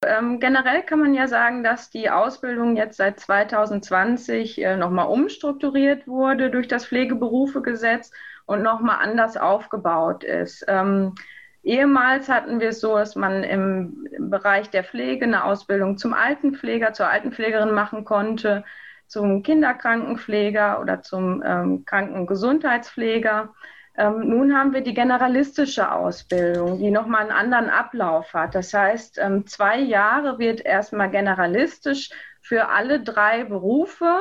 Ähm, 0.07 0.41
generell 0.41 0.83
kann 0.83 1.01
man 1.01 1.15
ja 1.15 1.27
sagen, 1.27 1.65
dass 1.65 1.91
die 1.91 2.11
Ausbildung 2.11 2.77
jetzt 2.77 2.97
seit 2.97 3.21
2020 3.21 4.63
äh, 4.63 4.77
nochmal 4.77 5.07
umstrukturiert 5.09 6.07
wurde 6.07 6.51
durch 6.51 6.69
das 6.69 6.87
Pflegeberufegesetz 6.87 8.11
und 8.47 8.63
nochmal 8.63 8.99
anders 9.01 9.37
aufgebaut 9.37 10.25
ist. 10.25 10.65
Ähm, 10.69 11.15
ehemals 11.63 12.29
hatten 12.29 12.61
wir 12.61 12.69
es 12.69 12.81
so, 12.81 12.97
dass 12.97 13.17
man 13.17 13.43
im 13.43 14.09
Bereich 14.19 14.71
der 14.71 14.85
Pflege 14.85 15.25
eine 15.25 15.45
Ausbildung 15.45 15.99
zum 15.99 16.15
Altenpfleger, 16.15 16.93
zur 16.93 17.09
Altenpflegerin 17.09 17.73
machen 17.73 18.05
konnte, 18.05 18.65
zum 19.07 19.43
Kinderkrankenpfleger 19.43 20.81
oder 20.81 21.03
zum 21.03 21.43
ähm, 21.45 21.85
Krankengesundheitspfleger. 21.85 23.55
Ähm, 23.97 24.29
nun 24.29 24.57
haben 24.57 24.73
wir 24.73 24.81
die 24.81 24.95
generalistische 24.95 25.93
Ausbildung, 25.93 26.79
die 26.79 26.91
nochmal 26.91 27.23
einen 27.23 27.31
anderen 27.31 27.71
Ablauf 27.71 28.35
hat. 28.35 28.55
Das 28.55 28.75
heißt, 28.75 29.19
ähm, 29.19 29.47
zwei 29.47 29.79
Jahre 29.79 30.39
wird 30.39 30.65
erstmal 30.65 31.11
generalistisch 31.11 32.11
für 32.41 32.69
alle 32.69 33.01
drei 33.01 33.45
Berufe 33.45 34.21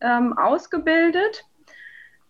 ähm, 0.00 0.36
ausgebildet. 0.38 1.44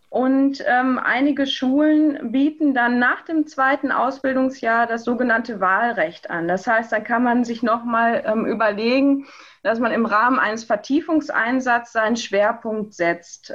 Und 0.08 0.64
ähm, 0.66 0.98
einige 0.98 1.46
Schulen 1.46 2.32
bieten 2.32 2.74
dann 2.74 2.98
nach 2.98 3.22
dem 3.22 3.46
zweiten 3.46 3.92
Ausbildungsjahr 3.92 4.88
das 4.88 5.04
sogenannte 5.04 5.60
Wahlrecht 5.60 6.28
an. 6.30 6.48
Das 6.48 6.66
heißt, 6.66 6.90
dann 6.90 7.04
kann 7.04 7.22
man 7.22 7.44
sich 7.44 7.62
nochmal 7.62 8.24
ähm, 8.26 8.44
überlegen, 8.44 9.28
dass 9.62 9.78
man 9.78 9.92
im 9.92 10.06
Rahmen 10.06 10.40
eines 10.40 10.64
Vertiefungseinsatzes 10.64 11.92
seinen 11.92 12.16
Schwerpunkt 12.16 12.94
setzt. 12.94 13.54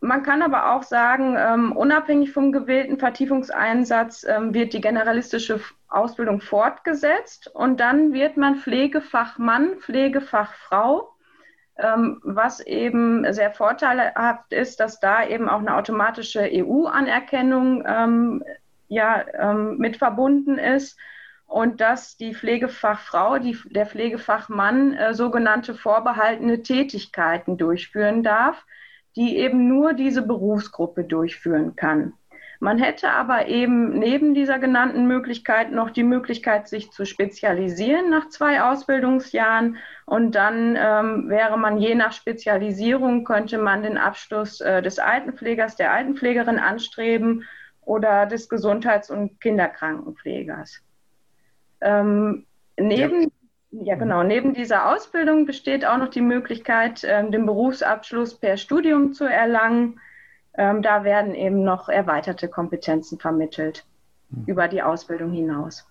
Man 0.00 0.22
kann 0.22 0.42
aber 0.42 0.72
auch 0.72 0.84
sagen, 0.84 1.36
ähm, 1.36 1.72
unabhängig 1.72 2.32
vom 2.32 2.52
gewählten 2.52 2.98
Vertiefungseinsatz 2.98 4.24
ähm, 4.28 4.54
wird 4.54 4.72
die 4.72 4.80
generalistische 4.80 5.60
Ausbildung 5.88 6.40
fortgesetzt 6.40 7.48
und 7.48 7.80
dann 7.80 8.12
wird 8.12 8.36
man 8.36 8.56
Pflegefachmann, 8.56 9.78
Pflegefachfrau, 9.80 11.12
ähm, 11.78 12.20
was 12.22 12.60
eben 12.60 13.32
sehr 13.32 13.50
vorteilhaft 13.50 14.52
ist, 14.52 14.78
dass 14.78 15.00
da 15.00 15.26
eben 15.26 15.48
auch 15.48 15.58
eine 15.58 15.74
automatische 15.74 16.48
EU-Anerkennung 16.52 17.84
ähm, 17.84 18.44
ja, 18.86 19.24
ähm, 19.34 19.78
mit 19.78 19.96
verbunden 19.96 20.58
ist 20.58 20.96
und 21.46 21.80
dass 21.80 22.16
die 22.16 22.34
Pflegefachfrau, 22.34 23.38
die, 23.38 23.58
der 23.70 23.86
Pflegefachmann 23.86 24.92
äh, 24.92 25.14
sogenannte 25.14 25.74
vorbehaltene 25.74 26.62
Tätigkeiten 26.62 27.56
durchführen 27.56 28.22
darf 28.22 28.64
die 29.18 29.36
eben 29.36 29.66
nur 29.66 29.94
diese 29.94 30.22
Berufsgruppe 30.22 31.02
durchführen 31.02 31.74
kann. 31.74 32.12
Man 32.60 32.78
hätte 32.78 33.10
aber 33.10 33.48
eben 33.48 33.98
neben 33.98 34.32
dieser 34.32 34.60
genannten 34.60 35.06
Möglichkeit 35.08 35.72
noch 35.72 35.90
die 35.90 36.04
Möglichkeit, 36.04 36.68
sich 36.68 36.92
zu 36.92 37.04
spezialisieren 37.04 38.10
nach 38.10 38.28
zwei 38.28 38.62
Ausbildungsjahren. 38.62 39.76
Und 40.06 40.36
dann 40.36 40.76
ähm, 40.76 41.28
wäre 41.28 41.58
man 41.58 41.78
je 41.78 41.96
nach 41.96 42.12
Spezialisierung, 42.12 43.24
könnte 43.24 43.58
man 43.58 43.82
den 43.82 43.98
Abschluss 43.98 44.60
äh, 44.60 44.82
des 44.82 45.00
Altenpflegers, 45.00 45.74
der 45.74 45.92
Altenpflegerin 45.92 46.58
anstreben 46.60 47.44
oder 47.80 48.26
des 48.26 48.48
Gesundheits- 48.48 49.10
und 49.10 49.40
Kinderkrankenpflegers. 49.40 50.80
Ähm, 51.80 52.46
neben 52.76 53.22
ja. 53.22 53.28
Ja, 53.70 53.96
mhm. 53.96 54.00
genau. 54.00 54.22
Neben 54.22 54.54
dieser 54.54 54.92
Ausbildung 54.92 55.46
besteht 55.46 55.84
auch 55.84 55.98
noch 55.98 56.08
die 56.08 56.20
Möglichkeit, 56.20 57.04
ähm, 57.04 57.30
den 57.30 57.46
Berufsabschluss 57.46 58.34
per 58.34 58.56
Studium 58.56 59.12
zu 59.12 59.24
erlangen. 59.24 60.00
Ähm, 60.56 60.82
da 60.82 61.04
werden 61.04 61.34
eben 61.34 61.62
noch 61.62 61.88
erweiterte 61.88 62.48
Kompetenzen 62.48 63.18
vermittelt 63.18 63.84
mhm. 64.30 64.44
über 64.46 64.68
die 64.68 64.82
Ausbildung 64.82 65.32
hinaus. 65.32 65.86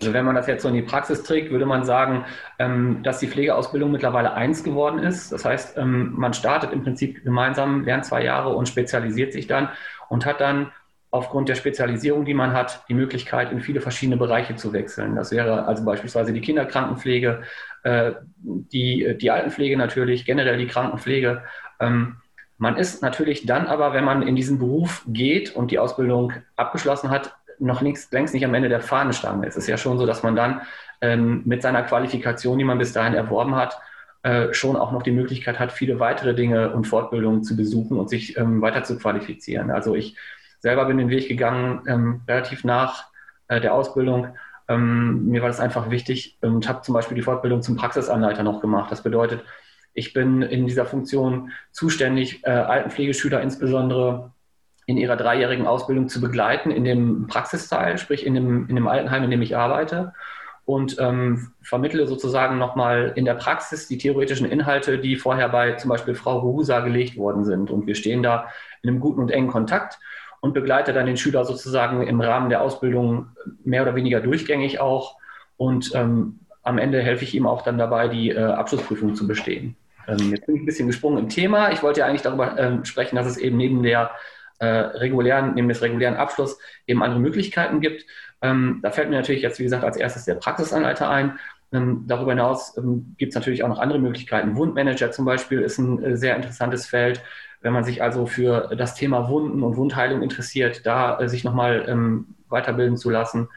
Also 0.00 0.12
wenn 0.12 0.24
man 0.24 0.36
das 0.36 0.46
jetzt 0.46 0.62
so 0.62 0.68
in 0.68 0.74
die 0.74 0.82
Praxis 0.82 1.24
trägt, 1.24 1.50
würde 1.50 1.66
man 1.66 1.84
sagen, 1.84 2.24
ähm, 2.60 3.02
dass 3.02 3.18
die 3.18 3.26
Pflegeausbildung 3.26 3.90
mittlerweile 3.90 4.32
eins 4.32 4.62
geworden 4.62 5.00
ist. 5.00 5.32
Das 5.32 5.44
heißt, 5.44 5.76
man 5.76 6.34
startet 6.34 6.72
im 6.72 6.84
Prinzip 6.84 7.24
gemeinsam, 7.24 7.84
lernt 7.84 8.04
zwei 8.04 8.22
Jahre 8.22 8.54
und 8.54 8.68
spezialisiert 8.68 9.32
sich 9.32 9.48
dann 9.48 9.70
und 10.08 10.24
hat 10.24 10.40
dann 10.40 10.70
aufgrund 11.10 11.48
der 11.48 11.54
Spezialisierung, 11.54 12.24
die 12.24 12.34
man 12.34 12.52
hat, 12.52 12.84
die 12.88 12.94
Möglichkeit, 12.94 13.50
in 13.50 13.60
viele 13.60 13.80
verschiedene 13.80 14.16
Bereiche 14.16 14.56
zu 14.56 14.72
wechseln. 14.72 15.16
Das 15.16 15.30
wäre 15.30 15.66
also 15.66 15.84
beispielsweise 15.84 16.32
die 16.32 16.40
Kinderkrankenpflege, 16.40 17.42
äh, 17.82 18.12
die, 18.36 19.16
die 19.18 19.30
Altenpflege 19.30 19.76
natürlich, 19.76 20.26
generell 20.26 20.58
die 20.58 20.66
Krankenpflege. 20.66 21.42
Ähm, 21.80 22.16
man 22.58 22.76
ist 22.76 23.02
natürlich 23.02 23.46
dann 23.46 23.66
aber, 23.66 23.92
wenn 23.92 24.04
man 24.04 24.22
in 24.22 24.36
diesen 24.36 24.58
Beruf 24.58 25.04
geht 25.06 25.54
und 25.54 25.70
die 25.70 25.78
Ausbildung 25.78 26.32
abgeschlossen 26.56 27.10
hat, 27.10 27.36
noch 27.60 27.80
längst, 27.80 28.12
längst 28.12 28.34
nicht 28.34 28.44
am 28.44 28.54
Ende 28.54 28.68
der 28.68 28.80
Fahnenstange. 28.80 29.46
Es 29.46 29.56
ist 29.56 29.68
ja 29.68 29.78
schon 29.78 29.98
so, 29.98 30.06
dass 30.06 30.22
man 30.22 30.36
dann 30.36 30.60
ähm, 31.00 31.42
mit 31.44 31.62
seiner 31.62 31.82
Qualifikation, 31.82 32.58
die 32.58 32.64
man 32.64 32.78
bis 32.78 32.92
dahin 32.92 33.14
erworben 33.14 33.54
hat, 33.54 33.78
äh, 34.22 34.52
schon 34.52 34.76
auch 34.76 34.92
noch 34.92 35.02
die 35.02 35.12
Möglichkeit 35.12 35.58
hat, 35.58 35.72
viele 35.72 36.00
weitere 36.00 36.34
Dinge 36.34 36.72
und 36.72 36.86
Fortbildungen 36.86 37.44
zu 37.44 37.56
besuchen 37.56 37.98
und 37.98 38.10
sich 38.10 38.36
ähm, 38.36 38.60
weiter 38.60 38.82
zu 38.82 38.98
qualifizieren. 38.98 39.70
Also 39.70 39.94
ich 39.94 40.16
selber 40.58 40.84
bin 40.86 40.98
den 40.98 41.10
Weg 41.10 41.28
gegangen, 41.28 41.82
ähm, 41.86 42.22
relativ 42.26 42.64
nach 42.64 43.06
äh, 43.48 43.60
der 43.60 43.74
Ausbildung. 43.74 44.36
Ähm, 44.68 45.26
mir 45.26 45.40
war 45.40 45.48
das 45.48 45.60
einfach 45.60 45.90
wichtig 45.90 46.38
und 46.40 46.68
habe 46.68 46.82
zum 46.82 46.94
Beispiel 46.94 47.14
die 47.14 47.22
Fortbildung 47.22 47.62
zum 47.62 47.76
Praxisanleiter 47.76 48.42
noch 48.42 48.60
gemacht. 48.60 48.90
Das 48.90 49.02
bedeutet, 49.02 49.44
ich 49.94 50.12
bin 50.12 50.42
in 50.42 50.66
dieser 50.66 50.84
Funktion 50.84 51.50
zuständig, 51.72 52.44
äh, 52.44 52.50
Altenpflegeschüler 52.50 53.40
insbesondere 53.40 54.32
in 54.86 54.96
ihrer 54.96 55.16
dreijährigen 55.16 55.66
Ausbildung 55.66 56.08
zu 56.08 56.20
begleiten, 56.20 56.70
in 56.70 56.84
dem 56.84 57.26
Praxisteil, 57.26 57.98
sprich 57.98 58.24
in 58.24 58.34
dem, 58.34 58.68
in 58.68 58.76
dem 58.76 58.88
Altenheim, 58.88 59.24
in 59.24 59.30
dem 59.30 59.42
ich 59.42 59.56
arbeite 59.56 60.12
und 60.68 60.96
ähm, 60.98 61.52
vermittle 61.62 62.06
sozusagen 62.06 62.58
nochmal 62.58 63.12
in 63.16 63.24
der 63.24 63.34
Praxis 63.34 63.88
die 63.88 63.96
theoretischen 63.96 64.46
Inhalte, 64.46 64.98
die 64.98 65.16
vorher 65.16 65.48
bei 65.48 65.72
zum 65.72 65.88
Beispiel 65.88 66.14
Frau 66.14 66.40
Ruhusa 66.40 66.80
gelegt 66.80 67.16
worden 67.16 67.44
sind. 67.44 67.70
Und 67.70 67.86
wir 67.86 67.94
stehen 67.94 68.22
da 68.22 68.48
in 68.82 68.90
einem 68.90 69.00
guten 69.00 69.20
und 69.20 69.30
engen 69.30 69.48
Kontakt 69.48 69.98
und 70.40 70.54
begleite 70.54 70.92
dann 70.92 71.06
den 71.06 71.16
Schüler 71.16 71.44
sozusagen 71.44 72.06
im 72.06 72.20
Rahmen 72.20 72.48
der 72.48 72.62
Ausbildung 72.62 73.26
mehr 73.64 73.82
oder 73.82 73.94
weniger 73.94 74.20
durchgängig 74.20 74.80
auch. 74.80 75.16
Und 75.56 75.92
ähm, 75.94 76.40
am 76.62 76.78
Ende 76.78 77.02
helfe 77.02 77.24
ich 77.24 77.34
ihm 77.34 77.46
auch 77.46 77.62
dann 77.62 77.78
dabei, 77.78 78.08
die 78.08 78.30
äh, 78.30 78.38
Abschlussprüfung 78.38 79.14
zu 79.14 79.26
bestehen. 79.26 79.76
Ähm, 80.06 80.30
jetzt 80.30 80.46
bin 80.46 80.56
ich 80.56 80.62
ein 80.62 80.66
bisschen 80.66 80.86
gesprungen 80.86 81.18
im 81.18 81.28
Thema. 81.28 81.72
Ich 81.72 81.82
wollte 81.82 82.00
ja 82.00 82.06
eigentlich 82.06 82.22
darüber 82.22 82.58
ähm, 82.58 82.84
sprechen, 82.84 83.16
dass 83.16 83.26
es 83.26 83.36
eben 83.36 83.56
neben 83.56 83.82
der 83.82 84.10
äh, 84.58 84.66
regulären, 84.66 85.54
neben 85.54 85.68
des 85.68 85.82
regulären 85.82 86.16
Abschluss 86.16 86.58
eben 86.86 87.02
andere 87.02 87.20
Möglichkeiten 87.20 87.80
gibt. 87.80 88.04
Ähm, 88.42 88.80
da 88.82 88.90
fällt 88.90 89.10
mir 89.10 89.16
natürlich 89.16 89.42
jetzt, 89.42 89.58
wie 89.58 89.64
gesagt, 89.64 89.84
als 89.84 89.96
erstes 89.96 90.24
der 90.24 90.34
Praxisanleiter 90.34 91.08
ein. 91.08 91.38
Ähm, 91.72 92.04
darüber 92.06 92.32
hinaus 92.32 92.76
ähm, 92.78 93.14
gibt 93.18 93.30
es 93.30 93.34
natürlich 93.34 93.62
auch 93.62 93.68
noch 93.68 93.78
andere 93.78 93.98
Möglichkeiten. 93.98 94.56
Wundmanager 94.56 95.10
zum 95.10 95.24
Beispiel 95.24 95.60
ist 95.60 95.78
ein 95.78 96.02
äh, 96.02 96.16
sehr 96.16 96.34
interessantes 96.36 96.86
Feld. 96.86 97.22
Wenn 97.60 97.72
man 97.72 97.84
sich 97.84 98.02
also 98.02 98.26
für 98.26 98.74
das 98.76 98.94
Thema 98.94 99.28
Wunden 99.28 99.62
und 99.62 99.76
Wundheilung 99.76 100.22
interessiert, 100.22 100.86
da 100.86 101.18
äh, 101.18 101.28
sich 101.28 101.44
nochmal 101.44 101.84
ähm, 101.88 102.34
weiterbilden 102.48 102.96
zu 102.96 103.10
lassen, 103.10 103.48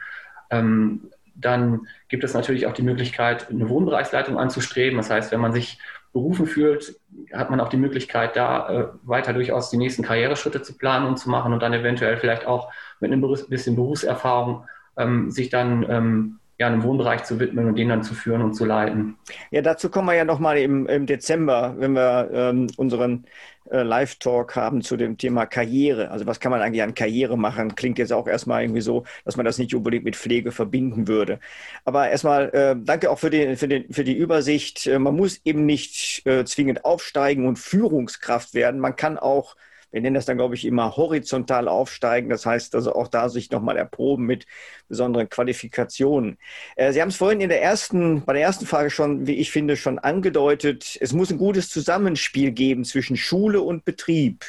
ähm, 0.50 1.10
dann 1.34 1.86
gibt 2.08 2.24
es 2.24 2.34
natürlich 2.34 2.66
auch 2.66 2.74
die 2.74 2.82
Möglichkeit, 2.82 3.48
eine 3.50 3.68
Wohnbereichsleitung 3.68 4.38
anzustreben. 4.38 4.98
Das 4.98 5.10
heißt, 5.10 5.32
wenn 5.32 5.40
man 5.40 5.52
sich 5.52 5.78
berufen 6.12 6.46
fühlt, 6.46 7.00
hat 7.32 7.50
man 7.50 7.60
auch 7.60 7.68
die 7.68 7.78
Möglichkeit, 7.78 8.36
da 8.36 8.68
äh, 8.68 8.88
weiter 9.02 9.32
durchaus 9.32 9.70
die 9.70 9.78
nächsten 9.78 10.02
Karriereschritte 10.02 10.62
zu 10.62 10.76
planen 10.76 11.06
und 11.06 11.18
zu 11.18 11.30
machen 11.30 11.52
und 11.52 11.62
dann 11.62 11.72
eventuell 11.72 12.18
vielleicht 12.18 12.46
auch 12.46 12.70
mit 13.00 13.10
einem 13.10 13.22
bisschen 13.48 13.76
Berufserfahrung 13.76 14.66
ähm, 14.96 15.30
sich 15.30 15.48
dann 15.48 15.86
ähm, 15.88 16.38
ja, 16.62 16.68
einem 16.68 16.84
Wohnbereich 16.84 17.24
zu 17.24 17.40
widmen 17.40 17.66
und 17.66 17.76
den 17.76 17.88
dann 17.88 18.04
zu 18.04 18.14
führen 18.14 18.40
und 18.40 18.54
zu 18.54 18.64
leiten. 18.64 19.16
Ja, 19.50 19.62
dazu 19.62 19.90
kommen 19.90 20.06
wir 20.06 20.14
ja 20.14 20.24
nochmal 20.24 20.58
im, 20.58 20.86
im 20.86 21.06
Dezember, 21.06 21.74
wenn 21.76 21.92
wir 21.92 22.30
ähm, 22.32 22.68
unseren 22.76 23.26
äh, 23.68 23.82
Live-Talk 23.82 24.54
haben 24.54 24.80
zu 24.80 24.96
dem 24.96 25.18
Thema 25.18 25.44
Karriere. 25.46 26.12
Also 26.12 26.24
was 26.24 26.38
kann 26.38 26.52
man 26.52 26.62
eigentlich 26.62 26.84
an 26.84 26.94
Karriere 26.94 27.36
machen? 27.36 27.74
Klingt 27.74 27.98
jetzt 27.98 28.12
auch 28.12 28.28
erstmal 28.28 28.62
irgendwie 28.62 28.80
so, 28.80 29.02
dass 29.24 29.36
man 29.36 29.44
das 29.44 29.58
nicht 29.58 29.74
unbedingt 29.74 30.04
mit 30.04 30.14
Pflege 30.14 30.52
verbinden 30.52 31.08
würde. 31.08 31.40
Aber 31.84 32.08
erstmal 32.08 32.50
äh, 32.50 32.76
danke 32.78 33.10
auch 33.10 33.18
für, 33.18 33.30
den, 33.30 33.56
für, 33.56 33.66
den, 33.66 33.92
für 33.92 34.04
die 34.04 34.16
Übersicht. 34.16 34.86
Äh, 34.86 35.00
man 35.00 35.16
muss 35.16 35.40
eben 35.44 35.66
nicht 35.66 36.24
äh, 36.26 36.44
zwingend 36.44 36.84
aufsteigen 36.84 37.48
und 37.48 37.58
Führungskraft 37.58 38.54
werden. 38.54 38.78
Man 38.80 38.94
kann 38.94 39.18
auch 39.18 39.56
wir 39.92 40.00
nennen 40.00 40.14
das 40.14 40.24
dann, 40.24 40.38
glaube 40.38 40.54
ich, 40.54 40.64
immer 40.64 40.96
horizontal 40.96 41.68
aufsteigen. 41.68 42.30
Das 42.30 42.46
heißt 42.46 42.74
also 42.74 42.94
auch 42.94 43.08
da 43.08 43.28
sich 43.28 43.50
nochmal 43.50 43.76
erproben 43.76 44.26
mit 44.26 44.46
besonderen 44.88 45.28
Qualifikationen. 45.28 46.38
Äh, 46.76 46.92
Sie 46.92 47.00
haben 47.00 47.10
es 47.10 47.16
vorhin 47.16 47.40
in 47.40 47.50
der 47.50 47.62
ersten, 47.62 48.24
bei 48.24 48.32
der 48.32 48.42
ersten 48.42 48.66
Frage 48.66 48.90
schon, 48.90 49.26
wie 49.26 49.36
ich 49.36 49.52
finde, 49.52 49.76
schon 49.76 49.98
angedeutet. 49.98 50.98
Es 51.00 51.12
muss 51.12 51.30
ein 51.30 51.38
gutes 51.38 51.68
Zusammenspiel 51.68 52.52
geben 52.52 52.84
zwischen 52.84 53.16
Schule 53.16 53.60
und 53.60 53.84
Betrieb. 53.84 54.44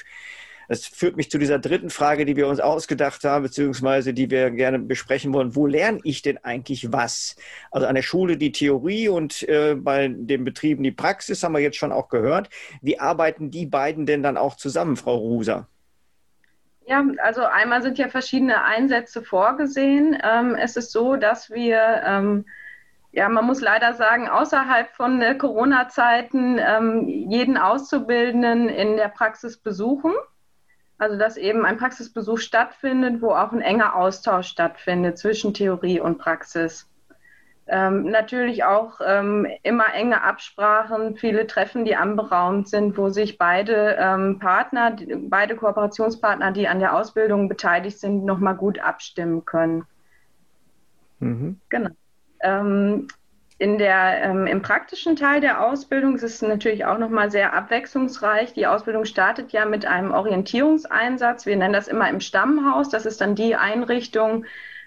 Das 0.73 0.87
führt 0.87 1.17
mich 1.17 1.29
zu 1.29 1.37
dieser 1.37 1.59
dritten 1.59 1.91
Frage, 1.91 2.25
die 2.25 2.35
wir 2.35 2.47
uns 2.47 2.59
ausgedacht 2.59 3.23
haben, 3.25 3.43
beziehungsweise 3.43 4.11
die 4.11 4.31
wir 4.31 4.49
gerne 4.49 4.79
besprechen 4.79 5.31
wollen. 5.31 5.55
Wo 5.55 5.67
lerne 5.67 5.99
ich 6.03 6.23
denn 6.23 6.39
eigentlich 6.39 6.91
was? 6.91 7.35
Also 7.69 7.85
an 7.85 7.93
der 7.93 8.01
Schule 8.01 8.37
die 8.37 8.51
Theorie 8.51 9.07
und 9.07 9.47
äh, 9.47 9.75
bei 9.75 10.07
den 10.07 10.43
Betrieben 10.43 10.81
die 10.81 10.91
Praxis, 10.91 11.43
haben 11.43 11.53
wir 11.53 11.59
jetzt 11.59 11.77
schon 11.77 11.91
auch 11.91 12.09
gehört. 12.09 12.49
Wie 12.81 12.99
arbeiten 12.99 13.51
die 13.51 13.67
beiden 13.67 14.07
denn 14.07 14.23
dann 14.23 14.35
auch 14.35 14.55
zusammen, 14.55 14.97
Frau 14.97 15.15
Ruser? 15.15 15.67
Ja, 16.87 17.05
also 17.21 17.45
einmal 17.45 17.83
sind 17.83 17.99
ja 17.99 18.07
verschiedene 18.07 18.63
Einsätze 18.63 19.21
vorgesehen. 19.21 20.17
Ähm, 20.23 20.55
es 20.55 20.75
ist 20.75 20.91
so, 20.91 21.17
dass 21.17 21.51
wir 21.51 22.01
ähm, 22.03 22.45
ja, 23.11 23.29
man 23.29 23.45
muss 23.45 23.61
leider 23.61 23.93
sagen, 23.93 24.27
außerhalb 24.27 24.89
von 24.89 25.21
äh, 25.21 25.35
Corona-Zeiten 25.35 26.57
ähm, 26.57 27.07
jeden 27.07 27.59
Auszubildenden 27.59 28.69
in 28.69 28.97
der 28.97 29.09
Praxis 29.09 29.57
besuchen. 29.57 30.13
Also 31.03 31.17
dass 31.17 31.35
eben 31.35 31.65
ein 31.65 31.75
Praxisbesuch 31.75 32.37
stattfindet, 32.37 33.21
wo 33.21 33.31
auch 33.31 33.51
ein 33.51 33.61
enger 33.61 33.97
Austausch 33.97 34.47
stattfindet 34.47 35.17
zwischen 35.17 35.53
Theorie 35.53 35.99
und 35.99 36.17
Praxis. 36.17 36.89
Ähm, 37.67 38.09
natürlich 38.09 38.63
auch 38.63 39.01
ähm, 39.05 39.45
immer 39.63 39.93
enge 39.93 40.23
Absprachen, 40.23 41.17
viele 41.17 41.45
Treffen, 41.45 41.83
die 41.83 41.97
anberaumt 41.97 42.69
sind, 42.69 42.97
wo 42.97 43.09
sich 43.09 43.37
beide 43.37 43.97
ähm, 43.99 44.39
Partner, 44.39 44.95
beide 45.27 45.57
Kooperationspartner, 45.57 46.53
die 46.53 46.69
an 46.69 46.79
der 46.79 46.95
Ausbildung 46.95 47.49
beteiligt 47.49 47.99
sind, 47.99 48.23
nochmal 48.23 48.55
gut 48.55 48.79
abstimmen 48.79 49.43
können. 49.43 49.83
Mhm. 51.19 51.59
Genau. 51.67 51.89
In 53.59 53.77
der, 53.77 54.23
ähm, 54.23 54.47
Im 54.47 54.61
praktischen 54.61 55.15
Teil 55.15 55.39
der 55.39 55.63
Ausbildung 55.63 56.15
ist 56.15 56.23
es 56.23 56.41
natürlich 56.41 56.85
auch 56.85 56.97
nochmal 56.97 57.29
sehr 57.29 57.53
abwechslungsreich. 57.53 58.53
Die 58.53 58.67
Ausbildung 58.67 59.05
startet 59.05 59.51
ja 59.51 59.65
mit 59.65 59.85
einem 59.85 60.11
Orientierungseinsatz. 60.11 61.45
Wir 61.45 61.55
nennen 61.55 61.73
das 61.73 61.87
immer 61.87 62.09
im 62.09 62.19
Stammhaus. 62.19 62.89
Das 62.89 63.05
ist 63.05 63.21
dann 63.21 63.35
die 63.35 63.55
Einrichtung, 63.55 64.45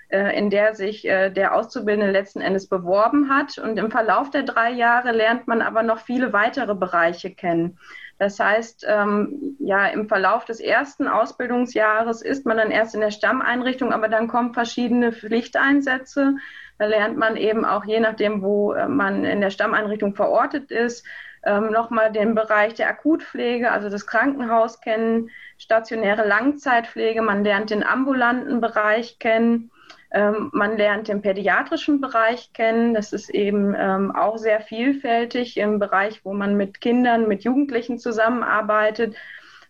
äh, 0.09 0.37
in 0.37 0.51
der 0.51 0.75
sich 0.75 1.07
äh, 1.07 1.31
der 1.31 1.55
Auszubildende 1.55 2.11
letzten 2.11 2.41
Endes 2.41 2.69
beworben 2.69 3.31
hat. 3.31 3.59
Und 3.59 3.79
im 3.79 3.91
Verlauf 3.91 4.31
der 4.31 4.43
drei 4.43 4.73
Jahre 4.73 5.13
lernt 5.13 5.47
man 5.47 5.63
aber 5.63 5.83
noch 5.83 6.01
viele 6.01 6.33
weitere 6.33 6.75
Bereiche 6.75 7.33
kennen. 7.33 7.79
Das 8.19 8.41
heißt, 8.41 8.87
ähm, 8.89 9.57
ja, 9.59 9.87
im 9.87 10.09
Verlauf 10.09 10.45
des 10.45 10.59
ersten 10.59 11.07
Ausbildungsjahres 11.07 12.23
ist 12.23 12.47
man 12.47 12.57
dann 12.57 12.71
erst 12.71 12.95
in 12.95 13.03
der 13.03 13.11
Stammeinrichtung, 13.11 13.93
aber 13.93 14.09
dann 14.09 14.27
kommen 14.27 14.55
verschiedene 14.55 15.13
Pflichteinsätze. 15.13 16.37
Da 16.79 16.87
lernt 16.87 17.17
man 17.17 17.37
eben 17.37 17.65
auch 17.65 17.85
je 17.85 18.01
nachdem, 18.01 18.43
wo 18.43 18.73
äh, 18.73 18.89
man 18.89 19.25
in 19.25 19.41
der 19.41 19.51
Stammeinrichtung 19.51 20.15
verortet 20.15 20.71
ist, 20.71 21.07
ähm, 21.45 21.71
nochmal 21.71 22.13
den 22.13 22.35
Bereich 22.35 22.75
der 22.75 22.89
Akutpflege, 22.89 23.71
also 23.71 23.89
das 23.89 24.07
Krankenhaus 24.07 24.81
kennen, 24.81 25.31
stationäre 25.59 26.27
Langzeitpflege, 26.27 27.23
man 27.23 27.45
lernt 27.45 27.71
den 27.71 27.85
ambulanten 27.85 28.61
Bereich 28.61 29.19
kennen. 29.19 29.71
Ähm, 30.13 30.51
man 30.53 30.77
lernt 30.77 31.09
den 31.09 31.21
pädiatrischen 31.21 32.01
Bereich 32.01 32.53
kennen. 32.53 32.95
Das 32.95 33.13
ist 33.13 33.29
eben 33.31 33.75
ähm, 33.77 34.15
auch 34.15 34.39
sehr 34.39 34.61
vielfältig 34.61 35.57
im 35.57 35.79
Bereich, 35.79 36.25
wo 36.25 36.33
man 36.33 36.57
mit 36.57 36.81
Kindern, 36.81 37.29
mit 37.29 37.45
Jugendlichen 37.45 37.99
zusammenarbeitet. 37.99 39.17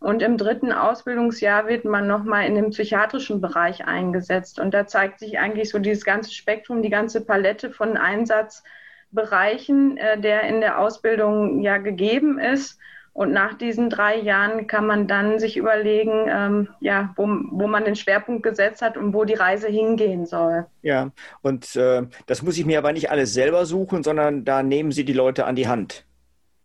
Und 0.00 0.22
im 0.22 0.36
dritten 0.36 0.72
Ausbildungsjahr 0.72 1.66
wird 1.66 1.84
man 1.84 2.06
nochmal 2.06 2.46
in 2.46 2.54
den 2.54 2.70
psychiatrischen 2.70 3.40
Bereich 3.40 3.86
eingesetzt. 3.86 4.60
Und 4.60 4.74
da 4.74 4.86
zeigt 4.86 5.20
sich 5.20 5.38
eigentlich 5.38 5.70
so 5.70 5.78
dieses 5.78 6.04
ganze 6.04 6.32
Spektrum, 6.32 6.82
die 6.82 6.90
ganze 6.90 7.24
Palette 7.24 7.70
von 7.70 7.96
Einsatzbereichen, 7.96 9.96
äh, 9.96 10.20
der 10.20 10.42
in 10.42 10.60
der 10.60 10.78
Ausbildung 10.78 11.60
ja 11.60 11.78
gegeben 11.78 12.38
ist. 12.38 12.78
Und 13.16 13.32
nach 13.32 13.54
diesen 13.54 13.88
drei 13.88 14.18
Jahren 14.18 14.66
kann 14.66 14.86
man 14.86 15.08
dann 15.08 15.38
sich 15.38 15.56
überlegen, 15.56 16.26
ähm, 16.28 16.68
ja, 16.80 17.14
wo, 17.16 17.26
wo 17.50 17.66
man 17.66 17.86
den 17.86 17.96
Schwerpunkt 17.96 18.42
gesetzt 18.42 18.82
hat 18.82 18.98
und 18.98 19.14
wo 19.14 19.24
die 19.24 19.32
Reise 19.32 19.68
hingehen 19.68 20.26
soll. 20.26 20.66
Ja, 20.82 21.12
und 21.40 21.74
äh, 21.76 22.02
das 22.26 22.42
muss 22.42 22.58
ich 22.58 22.66
mir 22.66 22.76
aber 22.76 22.92
nicht 22.92 23.10
alles 23.10 23.32
selber 23.32 23.64
suchen, 23.64 24.02
sondern 24.02 24.44
da 24.44 24.62
nehmen 24.62 24.92
Sie 24.92 25.06
die 25.06 25.14
Leute 25.14 25.46
an 25.46 25.56
die 25.56 25.66
Hand. 25.66 26.04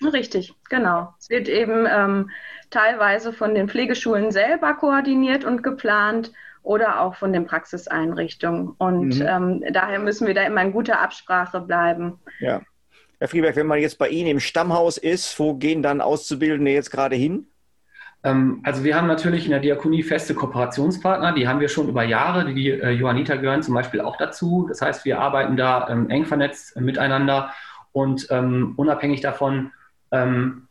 Richtig, 0.03 0.53
genau. 0.69 1.13
Es 1.19 1.29
wird 1.29 1.47
eben 1.47 1.85
ähm, 1.89 2.29
teilweise 2.69 3.33
von 3.33 3.53
den 3.53 3.69
Pflegeschulen 3.69 4.31
selber 4.31 4.73
koordiniert 4.73 5.45
und 5.45 5.63
geplant 5.63 6.31
oder 6.63 7.01
auch 7.01 7.15
von 7.15 7.33
den 7.33 7.45
Praxiseinrichtungen. 7.45 8.69
Und 8.77 9.19
mhm. 9.19 9.25
ähm, 9.27 9.63
daher 9.73 9.99
müssen 9.99 10.27
wir 10.27 10.33
da 10.33 10.43
immer 10.43 10.61
in 10.61 10.71
guter 10.71 10.99
Absprache 10.99 11.59
bleiben. 11.61 12.19
Ja. 12.39 12.61
Herr 13.19 13.27
Frieberg, 13.27 13.55
wenn 13.55 13.67
man 13.67 13.79
jetzt 13.79 13.99
bei 13.99 14.09
Ihnen 14.09 14.29
im 14.29 14.39
Stammhaus 14.39 14.97
ist, 14.97 15.37
wo 15.39 15.53
gehen 15.53 15.83
dann 15.83 16.01
Auszubildende 16.01 16.71
jetzt 16.71 16.89
gerade 16.89 17.15
hin? 17.15 17.45
Ähm, 18.23 18.61
also 18.63 18.83
wir 18.83 18.95
haben 18.95 19.07
natürlich 19.07 19.45
in 19.45 19.51
der 19.51 19.59
Diakonie 19.59 20.03
feste 20.03 20.33
Kooperationspartner, 20.33 21.33
die 21.33 21.47
haben 21.47 21.59
wir 21.59 21.69
schon 21.69 21.87
über 21.89 22.03
Jahre. 22.03 22.51
Die 22.51 22.69
äh, 22.69 22.91
Johanniter 22.91 23.37
gehören 23.37 23.63
zum 23.63 23.75
Beispiel 23.75 24.01
auch 24.01 24.17
dazu. 24.17 24.65
Das 24.69 24.81
heißt, 24.81 25.05
wir 25.05 25.19
arbeiten 25.19 25.57
da 25.57 25.87
ähm, 25.89 26.09
eng 26.09 26.25
vernetzt 26.25 26.79
miteinander 26.79 27.53
und 27.91 28.27
ähm, 28.29 28.73
unabhängig 28.77 29.21
davon, 29.21 29.71
ähm, 30.11 30.67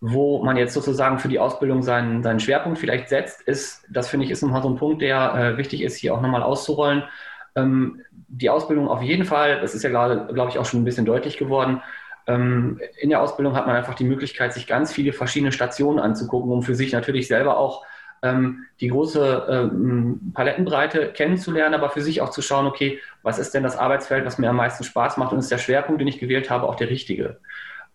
wo 0.00 0.42
man 0.42 0.56
jetzt 0.56 0.74
sozusagen 0.74 1.18
für 1.18 1.28
die 1.28 1.38
Ausbildung 1.38 1.82
seinen, 1.82 2.22
seinen 2.22 2.40
Schwerpunkt 2.40 2.78
vielleicht 2.78 3.08
setzt, 3.08 3.42
ist, 3.42 3.84
das 3.90 4.08
finde 4.08 4.24
ich, 4.24 4.32
ist 4.32 4.42
nochmal 4.42 4.62
so 4.62 4.70
ein 4.70 4.76
Punkt, 4.76 5.02
der 5.02 5.34
äh, 5.34 5.56
wichtig 5.58 5.82
ist, 5.82 5.96
hier 5.96 6.14
auch 6.14 6.22
nochmal 6.22 6.42
auszurollen. 6.42 7.04
Ähm, 7.54 8.00
die 8.28 8.48
Ausbildung 8.48 8.88
auf 8.88 9.02
jeden 9.02 9.24
Fall, 9.24 9.60
das 9.60 9.74
ist 9.74 9.82
ja 9.82 9.90
gerade, 9.90 10.32
glaube 10.32 10.50
ich, 10.50 10.58
auch 10.58 10.64
schon 10.64 10.80
ein 10.80 10.84
bisschen 10.84 11.04
deutlich 11.04 11.36
geworden, 11.36 11.82
ähm, 12.26 12.80
in 12.98 13.10
der 13.10 13.20
Ausbildung 13.20 13.54
hat 13.54 13.66
man 13.66 13.76
einfach 13.76 13.94
die 13.94 14.04
Möglichkeit, 14.04 14.52
sich 14.52 14.66
ganz 14.66 14.92
viele 14.92 15.12
verschiedene 15.12 15.52
Stationen 15.52 15.98
anzugucken, 15.98 16.52
um 16.52 16.62
für 16.62 16.74
sich 16.74 16.92
natürlich 16.92 17.28
selber 17.28 17.56
auch 17.56 17.84
ähm, 18.22 18.66
die 18.80 18.88
große 18.88 19.46
ähm, 19.48 20.32
Palettenbreite 20.34 21.12
kennenzulernen, 21.12 21.74
aber 21.74 21.90
für 21.90 22.02
sich 22.02 22.20
auch 22.20 22.30
zu 22.30 22.42
schauen, 22.42 22.66
okay, 22.66 23.00
was 23.22 23.38
ist 23.38 23.52
denn 23.54 23.62
das 23.62 23.76
Arbeitsfeld, 23.76 24.26
was 24.26 24.38
mir 24.38 24.50
am 24.50 24.56
meisten 24.56 24.84
Spaß 24.84 25.16
macht 25.16 25.32
und 25.32 25.38
ist 25.38 25.50
der 25.50 25.58
Schwerpunkt, 25.58 26.00
den 26.00 26.08
ich 26.08 26.18
gewählt 26.18 26.50
habe, 26.50 26.68
auch 26.68 26.74
der 26.74 26.90
richtige? 26.90 27.40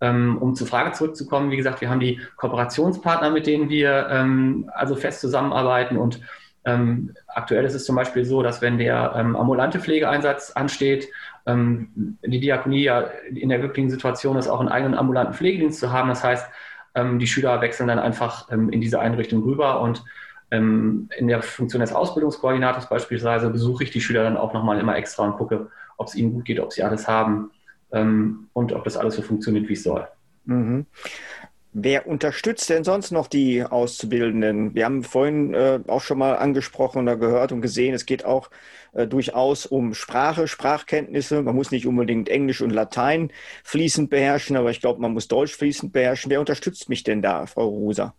Ähm, 0.02 0.38
um 0.40 0.56
zur 0.56 0.68
Frage 0.68 0.92
zurückzukommen, 0.92 1.52
wie 1.52 1.58
gesagt, 1.58 1.82
wir 1.82 1.90
haben 1.90 2.00
die 2.00 2.20
Kooperationspartner, 2.36 3.30
mit 3.30 3.48
denen 3.48 3.70
wir 3.70 4.08
ähm, 4.10 4.70
also 4.74 4.96
fest 4.96 5.22
zusammenarbeiten. 5.22 5.98
Und 5.98 6.20
ähm, 6.66 7.14
aktuell 7.28 7.64
ist 7.64 7.76
es 7.76 7.86
zum 7.86 7.96
Beispiel 7.96 8.26
so, 8.26 8.44
dass 8.44 8.62
wenn 8.62 8.78
der 8.78 9.16
ambulante 9.16 9.80
Pflegeeinsatz 9.80 10.52
ansteht, 10.52 11.08
die 11.48 12.40
Diakonie 12.40 12.86
ja 12.86 13.02
in 13.30 13.50
der 13.50 13.60
glücklichen 13.60 13.92
Situation 13.92 14.36
ist, 14.36 14.48
auch 14.48 14.60
einen 14.60 14.70
eigenen 14.70 14.96
ambulanten 14.96 15.36
Pflegedienst 15.36 15.80
zu 15.80 15.92
haben. 15.92 16.10
Das 16.10 16.24
heißt, 16.24 16.48
die 16.98 17.28
Schüler 17.28 17.62
wechseln 17.62 17.88
dann 17.88 18.00
einfach 18.00 18.50
in 18.50 18.82
diese 18.82 19.00
Einrichtung 19.00 19.44
rüber. 19.44 19.80
Und 19.80 20.04
in 20.50 21.08
der 21.28 21.44
Funktion 21.44 21.82
des 21.82 21.94
Ausbildungskoordinators 21.94 22.90
beispielsweise 22.90 23.52
besuche 23.52 23.84
ich 23.84 23.92
die 23.92 24.02
Schüler 24.02 24.24
dann 24.24 24.38
auch 24.38 24.54
nochmal 24.54 24.80
immer 24.80 24.98
extra 24.98 25.24
und 25.24 25.38
gucke, 25.38 25.70
ob 25.98 26.08
es 26.08 26.16
ihnen 26.16 26.34
gut 26.34 26.46
geht, 26.46 26.60
ob 26.60 26.74
sie 26.74 26.82
alles 26.82 27.08
haben 27.08 27.52
ähm, 27.96 28.50
und 28.54 28.74
ob 28.74 28.84
das 28.84 28.98
alles 28.98 29.16
so 29.16 29.22
funktioniert, 29.22 29.68
wie 29.68 29.74
es 29.74 29.84
soll. 29.84 30.08
Mhm. 30.46 30.86
Wer 31.78 32.08
unterstützt 32.08 32.70
denn 32.70 32.86
sonst 32.86 33.12
noch 33.12 33.28
die 33.28 33.64
Auszubildenden? 33.64 34.76
Wir 34.76 34.86
haben 34.86 35.04
vorhin 35.04 35.54
äh, 35.54 35.80
auch 35.88 36.00
schon 36.00 36.18
mal 36.18 36.38
angesprochen 36.38 37.02
oder 37.02 37.18
gehört 37.18 37.52
und 37.52 37.62
gesehen, 37.62 37.94
es 37.94 38.06
geht 38.06 38.24
auch 38.24 38.50
äh, 38.94 39.08
durchaus 39.08 39.66
um 39.66 39.94
Sprache, 39.94 40.48
Sprachkenntnisse. 40.48 41.42
Man 41.42 41.56
muss 41.56 41.72
nicht 41.72 41.86
unbedingt 41.86 42.30
Englisch 42.30 42.62
und 42.62 42.70
Latein 42.70 43.30
fließend 43.66 44.10
beherrschen, 44.10 44.56
aber 44.56 44.72
ich 44.72 44.80
glaube, 44.80 45.02
man 45.02 45.12
muss 45.12 45.28
Deutsch 45.28 45.56
fließend 45.56 45.92
beherrschen. 45.92 46.32
Wer 46.32 46.40
unterstützt 46.40 46.88
mich 46.88 47.04
denn 47.04 47.22
da, 47.22 47.46
Frau 47.46 47.68
Ruser? 47.68 48.14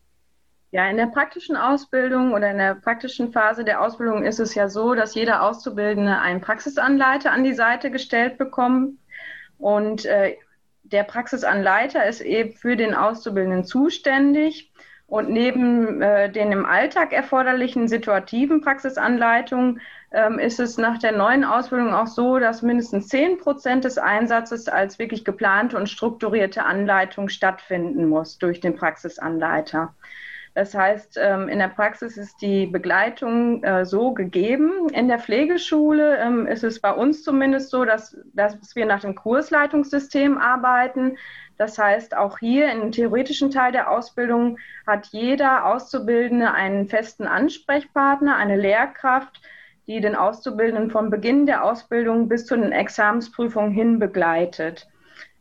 Ja, 0.73 0.91
in 0.91 0.99
der 0.99 1.07
praktischen 1.07 1.57
Ausbildung 1.57 2.35
oder 2.35 2.51
in 2.51 2.59
der 2.59 2.75
praktischen 2.75 3.33
Phase 3.33 3.65
der 3.65 3.81
Ausbildung 3.81 4.25
ist 4.25 4.41
es 4.41 4.55
ja 4.55 4.69
so, 4.69 4.95
dass 4.95 5.15
jeder 5.15 5.43
Auszubildende 5.43 6.19
einen 6.19 6.43
Praxisanleiter 6.43 7.33
an 7.33 7.45
die 7.45 7.55
Seite 7.55 7.91
gestellt 7.91 8.37
bekommt 8.37 8.99
und 9.59 10.05
äh, 10.05 10.37
der 10.83 11.05
Praxisanleiter 11.05 12.07
ist 12.07 12.21
eben 12.21 12.53
für 12.53 12.77
den 12.77 12.95
Auszubildenden 12.95 13.65
zuständig. 13.65 14.73
Und 15.09 15.31
neben 15.31 16.03
äh, 16.03 16.31
den 16.31 16.51
im 16.51 16.67
Alltag 16.67 17.13
erforderlichen 17.13 17.87
situativen 17.87 18.61
Praxisanleitungen 18.61 19.81
ähm, 20.11 20.41
ist 20.41 20.59
es 20.59 20.79
nach 20.79 20.99
der 20.99 21.13
neuen 21.13 21.45
Ausbildung 21.45 21.95
auch 21.95 22.09
so, 22.09 22.41
dass 22.41 22.63
mindestens 22.63 23.07
10 23.09 23.39
Prozent 23.39 23.85
des 23.85 23.99
Einsatzes 23.99 24.67
als 24.67 24.99
wirklich 24.99 25.25
geplante 25.25 25.77
und 25.77 25.89
strukturierte 25.89 26.65
Anleitung 26.65 27.29
stattfinden 27.29 28.09
muss 28.09 28.39
durch 28.39 28.59
den 28.59 28.75
Praxisanleiter. 28.75 29.95
Das 30.57 30.73
heißt, 30.73 31.19
ähm, 31.21 31.51
in 31.51 31.59
der 31.59 31.69
Praxis 31.69 32.17
ist 32.17 32.41
die 32.41 32.67
Begleitung 32.67 33.63
äh, 33.63 33.85
so 33.85 34.15
gegeben. 34.15 34.89
In 34.89 35.07
der 35.07 35.19
Pflegeschule 35.19 36.17
ähm, 36.17 36.47
ist 36.47 36.65
es 36.65 36.81
bei 36.81 36.93
uns 36.93 37.23
zumindest 37.23 37.69
so, 37.69 37.85
dass, 37.85 38.17
dass 38.33 38.75
wir 38.75 38.87
nach 38.87 39.03
dem 39.03 39.15
Kursleitungssystem 39.15 40.39
arbeiten. 40.39 41.19
Das 41.59 41.77
heißt, 41.77 42.17
auch 42.17 42.39
hier 42.39 42.73
im 42.73 42.91
theoretischen 42.91 43.51
Teil 43.51 43.71
der 43.71 43.91
Ausbildung 43.91 44.57
hat 44.87 45.09
jeder 45.09 45.67
Auszubildende 45.67 46.51
einen 46.51 46.89
festen 46.89 47.27
Ansprechpartner, 47.27 48.37
eine 48.37 48.57
Lehrkraft, 48.57 49.43
die 49.87 50.01
den 50.01 50.17
Auszubildenden 50.17 50.91
von 50.91 51.11
Beginn 51.11 51.45
der 51.45 51.65
Ausbildung 51.65 52.29
bis 52.29 52.47
zu 52.47 52.57
den 52.57 52.73
Examensprüfungen 52.73 53.73
hin 53.73 53.99
begleitet. 53.99 54.89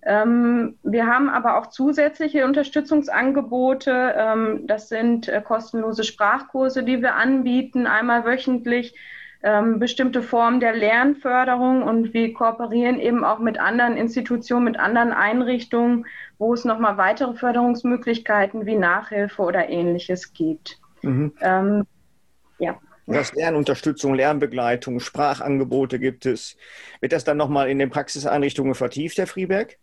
Ähm, 0.05 0.77
wir 0.83 1.07
haben 1.07 1.29
aber 1.29 1.57
auch 1.57 1.67
zusätzliche 1.67 2.45
Unterstützungsangebote. 2.45 4.13
Ähm, 4.15 4.67
das 4.67 4.87
sind 4.87 5.27
äh, 5.27 5.41
kostenlose 5.41 6.03
Sprachkurse, 6.03 6.83
die 6.83 7.01
wir 7.01 7.15
anbieten, 7.15 7.87
einmal 7.87 8.23
wöchentlich, 8.23 8.95
ähm, 9.41 9.79
bestimmte 9.79 10.21
Formen 10.21 10.59
der 10.59 10.75
Lernförderung 10.75 11.81
und 11.81 12.13
wir 12.13 12.33
kooperieren 12.33 12.99
eben 12.99 13.23
auch 13.23 13.39
mit 13.39 13.59
anderen 13.59 13.97
Institutionen, 13.97 14.65
mit 14.65 14.79
anderen 14.79 15.11
Einrichtungen, 15.11 16.05
wo 16.37 16.53
es 16.53 16.65
nochmal 16.65 16.97
weitere 16.97 17.33
Förderungsmöglichkeiten 17.33 18.67
wie 18.67 18.75
Nachhilfe 18.75 19.41
oder 19.41 19.69
ähnliches 19.69 20.33
gibt. 20.33 20.79
Mhm. 21.01 21.33
Ähm, 21.41 21.83
ja. 22.59 22.79
Was 23.07 23.33
Lernunterstützung, 23.33 24.15
Lernbegleitung, 24.15 24.99
Sprachangebote 24.99 25.99
gibt 25.99 26.25
es. 26.25 26.57
Wird 27.01 27.11
das 27.11 27.23
dann 27.23 27.37
nochmal 27.37 27.69
in 27.69 27.77
den 27.77 27.91
Praxiseinrichtungen 27.91 28.73
vertieft, 28.73 29.17
Herr 29.19 29.27
Frieberg? 29.27 29.77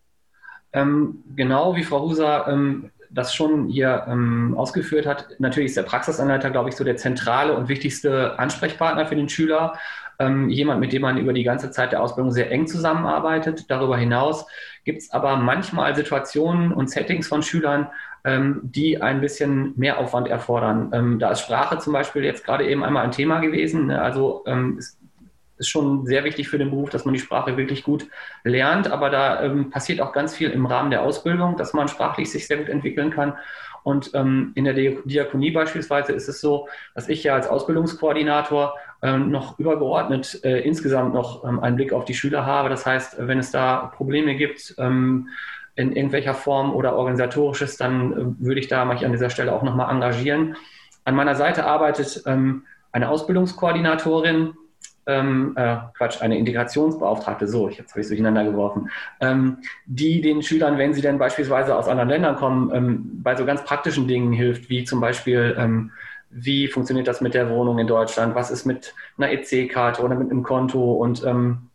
Ähm, 0.73 1.23
genau 1.37 1.77
wie 1.77 1.85
Frau 1.85 2.03
Huser 2.03 2.49
ähm, 2.49 2.91
das 3.11 3.35
schon 3.35 3.69
hier 3.69 4.07
ähm, 4.09 4.55
ausgeführt 4.57 5.07
hat, 5.07 5.29
natürlich 5.39 5.69
ist 5.71 5.77
der 5.77 5.83
Praxisanleiter, 5.83 6.51
glaube 6.51 6.71
ich, 6.71 6.77
so 6.77 6.85
der 6.85 6.97
zentrale 6.97 7.55
und 7.55 7.69
wichtigste 7.69 8.39
Ansprechpartner 8.39 9.07
für 9.07 9.17
den 9.17 9.29
Schüler. 9.29 9.75
ähm, 10.19 10.49
jemand, 10.49 10.81
mit 10.81 10.93
dem 10.93 11.03
man 11.03 11.19
über 11.19 11.33
die 11.33 11.43
ganze 11.43 11.71
Zeit 11.71 11.93
der 11.93 12.03
Ausbildung 12.03 12.31
sehr 12.33 12.51
eng 12.51 12.67
zusammenarbeitet. 12.67 13.71
Darüber 13.71 13.97
hinaus 13.97 14.47
gibt 14.85 15.03
es 15.03 15.11
aber 15.11 15.37
manchmal 15.37 15.95
Situationen 15.95 16.73
und 16.73 16.91
Settings 16.91 17.29
von 17.29 17.43
Schülern, 17.43 17.89
ähm, 18.25 18.61
die 18.63 19.03
ein 19.03 19.21
bisschen 19.21 19.73
mehr 19.77 19.99
Aufwand 19.99 20.29
erfordern. 20.29 20.91
Ähm, 20.93 21.19
da 21.19 21.31
ist 21.31 21.41
Sprache 21.41 21.79
zum 21.79 21.93
Beispiel 21.93 22.25
jetzt 22.25 22.45
gerade 22.45 22.69
eben 22.69 22.85
einmal 22.85 23.05
ein 23.05 23.11
Thema 23.11 23.41
gewesen. 23.41 23.87
Ne? 23.87 24.01
Also 24.01 24.45
es 24.79 24.99
ist 25.63 25.69
schon 25.69 26.05
sehr 26.07 26.25
wichtig 26.25 26.49
für 26.49 26.59
den 26.59 26.71
Beruf, 26.71 26.91
dass 26.91 27.05
man 27.05 27.15
die 27.15 27.21
Sprache 27.21 27.57
wirklich 27.57 27.83
gut 27.83 28.07
lernt. 28.45 28.91
Aber 28.91 29.09
da 29.09 29.43
ähm, 29.43 29.71
passiert 29.71 30.01
auch 30.01 30.13
ganz 30.13 30.37
viel 30.37 30.51
im 30.51 30.67
Rahmen 30.67 30.91
der 30.91 31.03
Ausbildung, 31.03 31.57
dass 31.57 31.73
man 31.73 31.89
sprachlich 31.89 32.31
sich 32.31 32.47
sehr 32.47 32.59
gut 32.59 32.69
entwickeln 32.69 33.11
kann. 33.11 33.35
Und 33.85 34.11
ähm, 34.15 34.53
in 34.55 34.65
der 34.65 34.75
Diakonie 34.75 35.51
beispielsweise 35.51 36.13
ist 36.13 36.29
es 36.29 36.41
so, 36.41 36.69
dass 36.95 37.09
ich 37.09 37.25
ja 37.25 37.35
als 37.35 37.49
Ausbildungskoordinator 37.49 38.75
ähm, 39.03 39.31
noch 39.31 39.59
übergeordnet 39.59 40.41
äh, 40.45 40.61
insgesamt 40.61 41.15
noch 41.15 41.45
ähm, 41.45 41.59
einen 41.61 41.77
Blick 41.77 41.93
auf 41.93 42.05
die 42.05 42.15
Schüler 42.15 42.47
habe. 42.47 42.69
Das 42.69 42.87
heißt, 42.87 43.17
wenn 43.19 43.39
es 43.39 43.51
da 43.51 43.93
Probleme 43.97 44.37
gibt, 44.37 44.75
ähm, 44.79 45.29
in 45.75 45.97
irgendwelcher 45.97 46.35
Form 46.35 46.75
oder 46.75 46.97
organisatorisches, 46.97 47.77
dann 47.77 48.13
äh, 48.13 48.45
würde 48.45 48.61
ich 48.61 48.69
da 48.69 48.85
mich 48.85 49.05
an 49.05 49.13
dieser 49.13 49.31
Stelle 49.31 49.53
auch 49.53 49.63
nochmal 49.63 49.91
engagieren. 49.91 50.57
An 51.05 51.17
meiner 51.17 51.35
Seite 51.35 51.65
arbeitet 51.65 52.23
ähm, 52.27 52.65
eine 52.93 53.09
Ausbildungskoordinatorin, 53.09 54.55
ähm, 55.07 55.55
äh, 55.57 55.77
Quatsch, 55.97 56.23
eine 56.23 56.39
Integrationsbeauftragte, 56.39 57.49
so, 57.49 57.69
jetzt 57.69 57.91
habe 57.91 58.01
ich 58.01 58.05
es 58.05 58.09
durcheinander 58.09 58.45
geworfen, 58.45 58.91
ähm, 59.21 59.59
die 59.87 60.21
den 60.21 60.43
Schülern, 60.43 60.79
wenn 60.79 60.95
sie 60.95 61.01
denn 61.01 61.19
beispielsweise 61.19 61.77
aus 61.77 61.89
anderen 61.89 62.09
Ländern 62.09 62.37
kommen, 62.37 62.71
ähm, 62.75 63.23
bei 63.23 63.35
so 63.35 63.45
ganz 63.45 63.65
praktischen 63.65 64.07
Dingen 64.07 64.33
hilft, 64.33 64.71
wie 64.71 64.85
zum 64.85 65.01
Beispiel, 65.01 65.55
ähm, 65.59 65.91
wie 66.31 66.69
funktioniert 66.69 67.09
das 67.09 67.21
mit 67.21 67.35
der 67.35 67.51
Wohnung 67.51 67.79
in 67.79 67.87
Deutschland, 67.87 68.35
was 68.35 68.51
ist 68.51 68.65
mit 68.65 68.95
einer 69.19 69.31
EC-Karte 69.33 70.03
oder 70.03 70.15
mit 70.15 70.31
einem 70.31 70.43
Konto 70.43 70.93
und 70.93 71.25
ähm, 71.25 71.69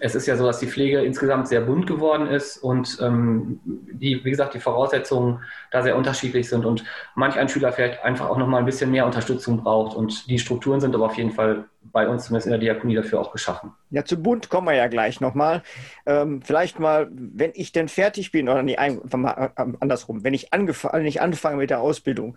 es 0.00 0.14
ist 0.14 0.26
ja 0.26 0.36
so, 0.36 0.46
dass 0.46 0.58
die 0.58 0.66
Pflege 0.66 1.02
insgesamt 1.02 1.48
sehr 1.48 1.60
bunt 1.60 1.86
geworden 1.86 2.26
ist 2.26 2.56
und 2.56 2.98
ähm, 3.02 3.60
die, 3.64 4.24
wie 4.24 4.30
gesagt, 4.30 4.54
die 4.54 4.60
Voraussetzungen 4.60 5.40
da 5.70 5.82
sehr 5.82 5.96
unterschiedlich 5.96 6.48
sind 6.48 6.64
und 6.64 6.82
manch 7.14 7.36
ein 7.36 7.48
Schüler 7.48 7.72
vielleicht 7.72 8.02
einfach 8.02 8.30
auch 8.30 8.38
nochmal 8.38 8.60
ein 8.60 8.66
bisschen 8.66 8.90
mehr 8.90 9.04
Unterstützung 9.04 9.62
braucht. 9.62 9.94
Und 9.94 10.30
die 10.30 10.38
Strukturen 10.38 10.80
sind 10.80 10.94
aber 10.94 11.06
auf 11.06 11.18
jeden 11.18 11.32
Fall 11.32 11.66
bei 11.90 12.08
uns 12.08 12.26
zumindest 12.26 12.46
in 12.46 12.52
der 12.52 12.60
Diakonie 12.60 12.94
dafür 12.94 13.20
auch 13.20 13.32
geschaffen. 13.32 13.72
Ja, 13.90 14.04
zu 14.04 14.20
bunt 14.22 14.48
kommen 14.48 14.68
wir 14.68 14.74
ja 14.74 14.86
gleich 14.86 15.20
nochmal. 15.20 15.62
Ähm, 16.06 16.40
vielleicht 16.42 16.78
mal, 16.80 17.08
wenn 17.12 17.52
ich 17.54 17.72
denn 17.72 17.88
fertig 17.88 18.32
bin, 18.32 18.48
oder 18.48 18.62
nee, 18.62 18.76
einfach 18.76 19.18
mal 19.18 19.52
äh, 19.56 19.64
andersrum, 19.80 20.24
wenn 20.24 20.34
ich, 20.34 20.48
wenn 20.52 21.06
ich 21.06 21.20
anfange 21.20 21.56
mit 21.56 21.70
der 21.70 21.80
Ausbildung, 21.80 22.36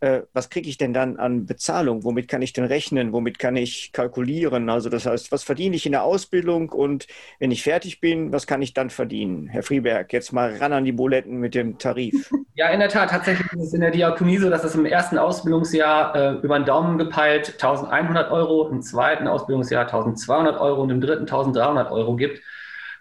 äh, 0.00 0.22
was 0.32 0.50
kriege 0.50 0.68
ich 0.68 0.76
denn 0.76 0.92
dann 0.92 1.16
an 1.16 1.46
Bezahlung? 1.46 2.04
Womit 2.04 2.28
kann 2.28 2.42
ich 2.42 2.52
denn 2.52 2.64
rechnen? 2.64 3.12
Womit 3.12 3.38
kann 3.38 3.56
ich 3.56 3.92
kalkulieren? 3.92 4.68
Also 4.68 4.90
das 4.90 5.06
heißt, 5.06 5.32
was 5.32 5.42
verdiene 5.42 5.76
ich 5.76 5.86
in 5.86 5.92
der 5.92 6.02
Ausbildung 6.02 6.68
und 6.68 7.06
wenn 7.38 7.50
ich 7.50 7.62
fertig 7.62 8.00
bin, 8.00 8.32
was 8.32 8.46
kann 8.46 8.60
ich 8.60 8.74
dann 8.74 8.90
verdienen? 8.90 9.48
Herr 9.48 9.62
Frieberg, 9.62 10.12
jetzt 10.12 10.32
mal 10.32 10.56
ran 10.56 10.72
an 10.72 10.84
die 10.84 10.92
Buletten 10.92 11.38
mit 11.38 11.54
dem 11.54 11.78
Tarif. 11.78 12.30
Ja, 12.58 12.70
in 12.70 12.80
der 12.80 12.88
Tat, 12.88 13.10
tatsächlich 13.10 13.52
ist 13.52 13.68
es 13.68 13.74
in 13.74 13.82
der 13.82 13.90
Diakonie 13.90 14.38
so, 14.38 14.48
dass 14.48 14.64
es 14.64 14.74
im 14.74 14.86
ersten 14.86 15.18
Ausbildungsjahr 15.18 16.14
äh, 16.14 16.32
über 16.42 16.58
den 16.58 16.64
Daumen 16.64 16.96
gepeilt 16.96 17.54
1100 17.54 18.30
Euro, 18.30 18.68
im 18.68 18.80
zweiten 18.86 19.28
Ausbildungsjahr 19.28 19.82
1200 19.82 20.58
Euro 20.58 20.82
und 20.82 20.90
im 20.90 21.00
dritten 21.00 21.24
1300 21.24 21.90
Euro 21.90 22.16
gibt. 22.16 22.40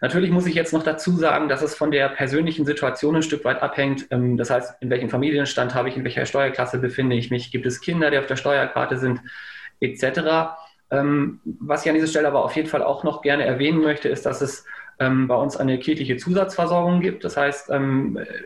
Natürlich 0.01 0.31
muss 0.31 0.45
ich 0.45 0.55
jetzt 0.55 0.73
noch 0.73 0.83
dazu 0.83 1.11
sagen, 1.11 1.47
dass 1.47 1.61
es 1.61 1.75
von 1.75 1.91
der 1.91 2.09
persönlichen 2.09 2.65
Situation 2.65 3.15
ein 3.15 3.23
Stück 3.23 3.45
weit 3.45 3.61
abhängt. 3.61 4.07
Ähm, 4.11 4.37
das 4.37 4.49
heißt, 4.49 4.81
in 4.81 4.89
welchem 4.89 5.09
Familienstand 5.09 5.73
habe 5.73 5.89
ich, 5.89 5.97
in 5.97 6.03
welcher 6.03 6.25
Steuerklasse 6.25 6.79
befinde 6.79 7.15
ich 7.15 7.31
mich, 7.31 7.51
gibt 7.51 7.65
es 7.65 7.81
Kinder, 7.81 8.11
die 8.11 8.17
auf 8.17 8.27
der 8.27 8.35
Steuerkarte 8.35 8.97
sind, 8.97 9.21
etc. 9.79 10.57
Ähm, 10.91 11.39
was 11.45 11.83
ich 11.83 11.89
an 11.89 11.95
dieser 11.95 12.07
Stelle 12.07 12.27
aber 12.27 12.43
auf 12.43 12.55
jeden 12.55 12.69
Fall 12.69 12.83
auch 12.83 13.03
noch 13.03 13.21
gerne 13.21 13.45
erwähnen 13.45 13.81
möchte, 13.81 14.09
ist, 14.09 14.25
dass 14.25 14.41
es 14.41 14.65
ähm, 14.99 15.27
bei 15.27 15.35
uns 15.35 15.57
eine 15.57 15.79
kirchliche 15.79 16.17
Zusatzversorgung 16.17 17.01
gibt. 17.01 17.23
Das 17.23 17.35
heißt, 17.35 17.69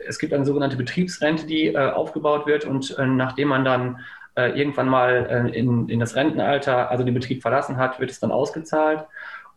es 0.08 0.17
gibt 0.17 0.34
eine 0.34 0.45
sogenannte 0.45 0.78
Betriebsrente, 0.78 1.45
die 1.45 1.67
äh, 1.67 1.78
aufgebaut 1.78 2.47
wird 2.47 2.65
und 2.65 2.97
äh, 2.97 3.06
nachdem 3.06 3.49
man 3.49 3.65
dann 3.65 3.99
äh, 4.39 4.58
irgendwann 4.58 4.88
mal 4.88 5.52
in, 5.54 5.89
in 5.89 5.99
das 5.99 6.15
Rentenalter, 6.15 6.89
also 6.89 7.04
den 7.04 7.13
Betrieb 7.13 7.41
verlassen 7.41 7.78
hat, 7.78 7.99
wird 7.99 8.12
es 8.12 8.19
dann 8.19 8.32
ausgezahlt. 8.32 9.06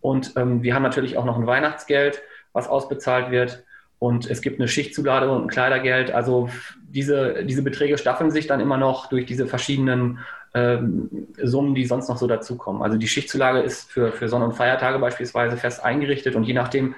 Und 0.01 0.33
ähm, 0.37 0.63
wir 0.63 0.75
haben 0.75 0.83
natürlich 0.83 1.17
auch 1.17 1.25
noch 1.25 1.39
ein 1.39 1.47
Weihnachtsgeld, 1.47 2.23
was 2.53 2.69
ausbezahlt 2.69 3.31
wird. 3.31 3.65
Und 3.99 4.29
es 4.29 4.43
gibt 4.43 4.59
eine 4.59 4.67
Schichtzulage 4.67 5.31
und 5.31 5.45
ein 5.45 5.49
Kleidergeld. 5.49 6.11
Also 6.11 6.51
diese, 6.83 7.45
diese 7.45 7.63
Beträge 7.63 7.97
staffeln 7.97 8.33
sich 8.33 8.49
dann 8.49 8.61
immer 8.61 8.77
noch 8.77 9.09
durch 9.09 9.27
diese 9.27 9.47
verschiedenen 9.47 10.19
ähm, 10.55 11.29
Summen, 11.41 11.77
die 11.77 11.87
sonst 11.87 12.09
noch 12.09 12.17
so 12.17 12.27
dazukommen. 12.27 12.83
Also 12.83 12.99
die 12.99 13.07
Schichtzulage 13.07 13.61
ist 13.61 13.91
für, 13.91 14.11
für 14.13 14.29
Sonn- 14.29 14.43
und 14.43 14.55
Feiertage 14.55 14.99
beispielsweise 14.99 15.57
fest 15.57 15.85
eingerichtet 15.85 16.35
und 16.35 16.43
je 16.43 16.53
nachdem, 16.53 16.97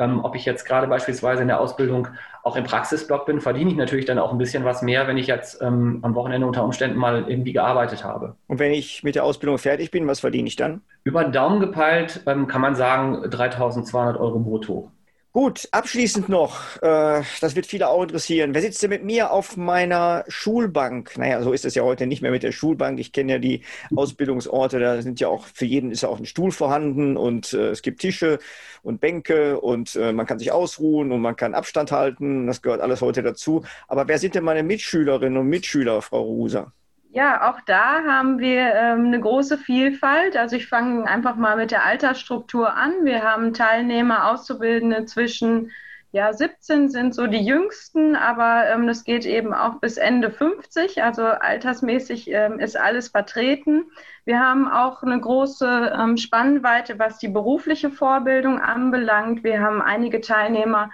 ähm, 0.00 0.24
ob 0.24 0.34
ich 0.34 0.44
jetzt 0.44 0.64
gerade 0.64 0.88
beispielsweise 0.88 1.42
in 1.42 1.48
der 1.48 1.60
Ausbildung 1.60 2.08
auch 2.42 2.56
im 2.56 2.64
Praxisblock 2.64 3.26
bin, 3.26 3.40
verdiene 3.40 3.70
ich 3.70 3.76
natürlich 3.76 4.06
dann 4.06 4.18
auch 4.18 4.32
ein 4.32 4.38
bisschen 4.38 4.64
was 4.64 4.82
mehr, 4.82 5.06
wenn 5.06 5.18
ich 5.18 5.26
jetzt 5.26 5.60
ähm, 5.62 6.00
am 6.02 6.14
Wochenende 6.14 6.46
unter 6.46 6.64
Umständen 6.64 6.98
mal 6.98 7.26
irgendwie 7.28 7.52
gearbeitet 7.52 8.02
habe. 8.02 8.34
Und 8.48 8.58
wenn 8.58 8.72
ich 8.72 9.04
mit 9.04 9.14
der 9.14 9.24
Ausbildung 9.24 9.58
fertig 9.58 9.90
bin, 9.90 10.06
was 10.06 10.20
verdiene 10.20 10.48
ich 10.48 10.56
dann? 10.56 10.80
Über 11.04 11.22
den 11.22 11.32
Daumen 11.32 11.60
gepeilt 11.60 12.22
ähm, 12.26 12.46
kann 12.46 12.62
man 12.62 12.74
sagen 12.74 13.24
3.200 13.26 14.18
Euro 14.18 14.38
brutto. 14.38 14.90
Gut, 15.32 15.68
abschließend 15.70 16.28
noch, 16.28 16.76
äh, 16.82 17.22
das 17.40 17.54
wird 17.54 17.66
viele 17.66 17.88
auch 17.88 18.02
interessieren. 18.02 18.52
Wer 18.52 18.62
sitzt 18.62 18.82
denn 18.82 18.90
mit 18.90 19.04
mir 19.04 19.30
auf 19.30 19.56
meiner 19.56 20.24
Schulbank? 20.26 21.16
Naja, 21.18 21.40
so 21.42 21.52
ist 21.52 21.64
es 21.64 21.76
ja 21.76 21.84
heute 21.84 22.08
nicht 22.08 22.20
mehr 22.20 22.32
mit 22.32 22.42
der 22.42 22.50
Schulbank. 22.50 22.98
Ich 22.98 23.12
kenne 23.12 23.34
ja 23.34 23.38
die 23.38 23.62
Ausbildungsorte, 23.94 24.80
da 24.80 25.00
sind 25.02 25.20
ja 25.20 25.28
auch, 25.28 25.46
für 25.46 25.66
jeden 25.66 25.92
ist 25.92 26.02
ja 26.02 26.08
auch 26.08 26.18
ein 26.18 26.26
Stuhl 26.26 26.50
vorhanden 26.50 27.16
und 27.16 27.52
äh, 27.52 27.68
es 27.68 27.82
gibt 27.82 28.00
Tische 28.00 28.40
und 28.82 29.00
Bänke 29.00 29.60
und 29.60 29.94
äh, 29.94 30.12
man 30.12 30.26
kann 30.26 30.40
sich 30.40 30.50
ausruhen 30.50 31.12
und 31.12 31.20
man 31.20 31.36
kann 31.36 31.54
Abstand 31.54 31.92
halten. 31.92 32.48
Das 32.48 32.60
gehört 32.60 32.80
alles 32.80 33.00
heute 33.00 33.22
dazu. 33.22 33.64
Aber 33.86 34.08
wer 34.08 34.18
sind 34.18 34.34
denn 34.34 34.42
meine 34.42 34.64
Mitschülerinnen 34.64 35.38
und 35.38 35.46
Mitschüler, 35.46 36.02
Frau 36.02 36.22
Ruser? 36.22 36.72
Ja, 37.12 37.50
auch 37.50 37.60
da 37.62 38.04
haben 38.04 38.38
wir 38.38 38.72
ähm, 38.72 39.06
eine 39.06 39.20
große 39.20 39.58
Vielfalt. 39.58 40.36
Also 40.36 40.54
ich 40.56 40.68
fange 40.68 41.08
einfach 41.08 41.34
mal 41.34 41.56
mit 41.56 41.72
der 41.72 41.84
Altersstruktur 41.84 42.74
an. 42.74 43.04
Wir 43.04 43.24
haben 43.24 43.52
Teilnehmer, 43.52 44.30
Auszubildende 44.30 45.06
zwischen 45.06 45.72
ja, 46.12 46.32
17 46.32 46.88
sind 46.88 47.14
so 47.14 47.26
die 47.26 47.44
jüngsten, 47.44 48.16
aber 48.16 48.68
ähm, 48.68 48.86
das 48.86 49.04
geht 49.04 49.26
eben 49.26 49.54
auch 49.54 49.80
bis 49.80 49.96
Ende 49.96 50.30
50. 50.30 51.02
Also 51.02 51.24
altersmäßig 51.24 52.30
ähm, 52.30 52.58
ist 52.60 52.76
alles 52.76 53.08
vertreten. 53.08 53.90
Wir 54.24 54.40
haben 54.40 54.68
auch 54.68 55.02
eine 55.02 55.20
große 55.20 55.92
ähm, 55.96 56.16
Spannweite, 56.16 56.98
was 56.98 57.18
die 57.18 57.28
berufliche 57.28 57.90
Vorbildung 57.90 58.60
anbelangt. 58.60 59.44
Wir 59.44 59.60
haben 59.60 59.82
einige 59.82 60.20
Teilnehmer, 60.20 60.90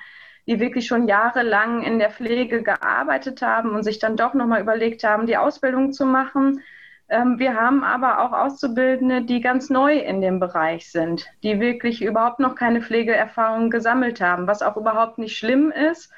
die 0.46 0.61
wirklich 0.61 0.87
schon 0.87 1.09
jahrelang 1.09 1.82
in 1.82 1.98
der 1.98 2.11
Pflege 2.11 2.62
gearbeitet 2.62 3.42
haben 3.42 3.70
und 3.70 3.82
sich 3.82 3.98
dann 3.98 4.16
doch 4.16 4.35
nochmal 4.35 4.61
überlegt 4.61 5.02
haben, 5.04 5.26
die 5.26 5.37
Ausbildung 5.37 5.92
zu 5.92 6.06
machen. 6.06 6.62
Ähm, 7.09 7.38
wir 7.38 7.54
haben 7.54 7.85
aber 7.85 8.20
auch 8.20 8.32
Auszubildende, 8.32 9.22
die 9.22 9.40
ganz 9.40 9.70
neu 9.70 9.96
in 9.96 10.20
dem 10.20 10.40
Bereich 10.40 10.90
sind, 10.90 11.26
die 11.42 11.61
wirklich 11.61 12.02
überhaupt 12.02 12.40
noch 12.40 12.54
keine 12.54 12.80
Pflegeerfahrung 12.80 13.70
gesammelt 13.70 14.20
haben, 14.20 14.46
was 14.46 14.62
auch 14.62 14.76
überhaupt 14.76 15.18
nicht 15.18 15.37
schlimm 15.37 15.72
ist, 15.72 16.12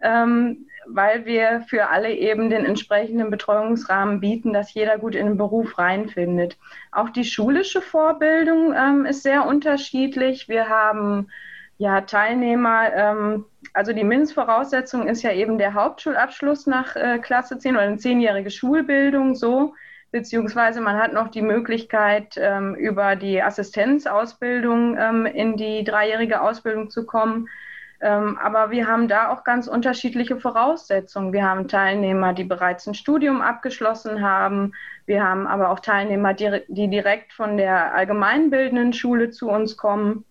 ähm, 0.00 0.66
weil 0.86 1.26
wir 1.26 1.62
für 1.68 1.90
alle 1.90 2.12
eben 2.12 2.48
den 2.48 2.64
entsprechenden 2.64 3.30
Betreuungsrahmen 3.30 4.20
bieten, 4.20 4.52
dass 4.52 4.72
jeder 4.74 4.98
gut 4.98 5.14
in 5.14 5.26
den 5.26 5.36
Beruf 5.36 5.78
reinfindet. 5.78 6.56
Auch 6.90 7.10
die 7.10 7.24
schulische 7.24 7.82
Vorbildung 7.82 8.72
ähm, 8.74 9.06
ist 9.06 9.22
sehr 9.22 9.46
unterschiedlich. 9.46 10.48
Wir 10.48 10.68
haben 10.68 11.28
ja, 11.80 12.02
Teilnehmer, 12.02 12.92
ähm, 12.92 13.46
also 13.72 13.94
die 13.94 14.04
Mindestvoraussetzung 14.04 15.08
ist 15.08 15.22
ja 15.22 15.32
eben 15.32 15.56
der 15.56 15.72
Hauptschulabschluss 15.72 16.66
nach 16.66 16.94
äh, 16.94 17.18
Klasse 17.20 17.58
10 17.58 17.74
oder 17.74 17.84
eine 17.84 17.96
zehnjährige 17.96 18.50
Schulbildung 18.50 19.34
so, 19.34 19.72
beziehungsweise 20.10 20.82
man 20.82 20.98
hat 20.98 21.14
noch 21.14 21.28
die 21.28 21.40
Möglichkeit, 21.40 22.34
ähm, 22.36 22.74
über 22.74 23.16
die 23.16 23.42
Assistenzausbildung 23.42 24.98
ähm, 24.98 25.24
in 25.24 25.56
die 25.56 25.82
dreijährige 25.82 26.42
Ausbildung 26.42 26.90
zu 26.90 27.06
kommen. 27.06 27.48
Ähm, 28.02 28.36
aber 28.36 28.70
wir 28.70 28.86
haben 28.86 29.08
da 29.08 29.30
auch 29.30 29.42
ganz 29.42 29.66
unterschiedliche 29.66 30.36
Voraussetzungen. 30.38 31.32
Wir 31.32 31.48
haben 31.48 31.66
Teilnehmer, 31.66 32.34
die 32.34 32.44
bereits 32.44 32.86
ein 32.86 32.94
Studium 32.94 33.40
abgeschlossen 33.40 34.20
haben. 34.20 34.74
Wir 35.06 35.24
haben 35.24 35.46
aber 35.46 35.70
auch 35.70 35.80
Teilnehmer, 35.80 36.34
die, 36.34 36.60
die 36.68 36.88
direkt 36.88 37.32
von 37.32 37.56
der 37.56 37.94
allgemeinbildenden 37.94 38.92
Schule 38.92 39.30
zu 39.30 39.48
uns 39.48 39.78
kommen. 39.78 40.26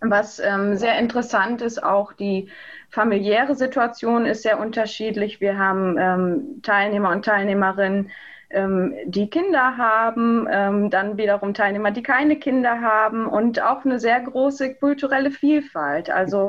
Was 0.00 0.38
ähm, 0.38 0.76
sehr 0.76 0.98
interessant 0.98 1.60
ist, 1.60 1.82
auch 1.82 2.12
die 2.14 2.48
familiäre 2.88 3.54
Situation 3.54 4.24
ist 4.26 4.42
sehr 4.42 4.58
unterschiedlich. 4.58 5.40
Wir 5.40 5.58
haben 5.58 5.96
ähm, 5.98 6.62
Teilnehmer 6.62 7.10
und 7.10 7.24
Teilnehmerinnen, 7.24 8.10
ähm, 8.48 8.94
die 9.04 9.30
Kinder 9.30 9.76
haben, 9.76 10.48
ähm, 10.50 10.90
dann 10.90 11.16
wiederum 11.16 11.54
Teilnehmer, 11.54 11.90
die 11.90 12.02
keine 12.02 12.36
Kinder 12.36 12.80
haben 12.80 13.26
und 13.26 13.62
auch 13.62 13.84
eine 13.84 14.00
sehr 14.00 14.20
große 14.20 14.74
kulturelle 14.74 15.30
Vielfalt. 15.30 16.10
Also 16.10 16.48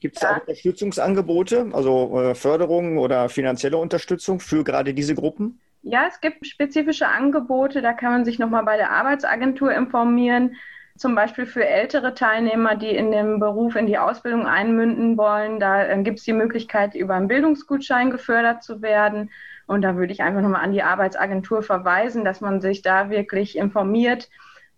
Gibt 0.00 0.16
es 0.16 0.22
da 0.22 0.36
Unterstützungsangebote, 0.36 1.70
also 1.72 2.20
äh, 2.20 2.34
Förderungen 2.34 2.98
oder 2.98 3.28
finanzielle 3.28 3.76
Unterstützung 3.78 4.38
für 4.40 4.62
gerade 4.62 4.94
diese 4.94 5.14
Gruppen? 5.14 5.60
Ja, 5.82 6.06
es 6.08 6.20
gibt 6.20 6.46
spezifische 6.46 7.08
Angebote, 7.08 7.82
da 7.82 7.92
kann 7.92 8.12
man 8.12 8.24
sich 8.24 8.38
nochmal 8.38 8.64
bei 8.64 8.76
der 8.76 8.90
Arbeitsagentur 8.90 9.72
informieren. 9.72 10.56
Zum 10.98 11.14
Beispiel 11.14 11.46
für 11.46 11.64
ältere 11.64 12.12
Teilnehmer, 12.12 12.74
die 12.74 12.90
in 12.90 13.12
dem 13.12 13.38
Beruf 13.38 13.76
in 13.76 13.86
die 13.86 13.98
Ausbildung 13.98 14.46
einmünden 14.46 15.16
wollen. 15.16 15.60
Da 15.60 15.86
äh, 15.86 16.02
gibt 16.02 16.18
es 16.18 16.24
die 16.24 16.32
Möglichkeit, 16.32 16.94
über 16.94 17.14
einen 17.14 17.28
Bildungsgutschein 17.28 18.10
gefördert 18.10 18.64
zu 18.64 18.82
werden. 18.82 19.30
Und 19.66 19.82
da 19.82 19.96
würde 19.96 20.12
ich 20.12 20.22
einfach 20.22 20.42
nochmal 20.42 20.64
an 20.64 20.72
die 20.72 20.82
Arbeitsagentur 20.82 21.62
verweisen, 21.62 22.24
dass 22.24 22.40
man 22.40 22.60
sich 22.60 22.82
da 22.82 23.10
wirklich 23.10 23.56
informiert 23.56 24.28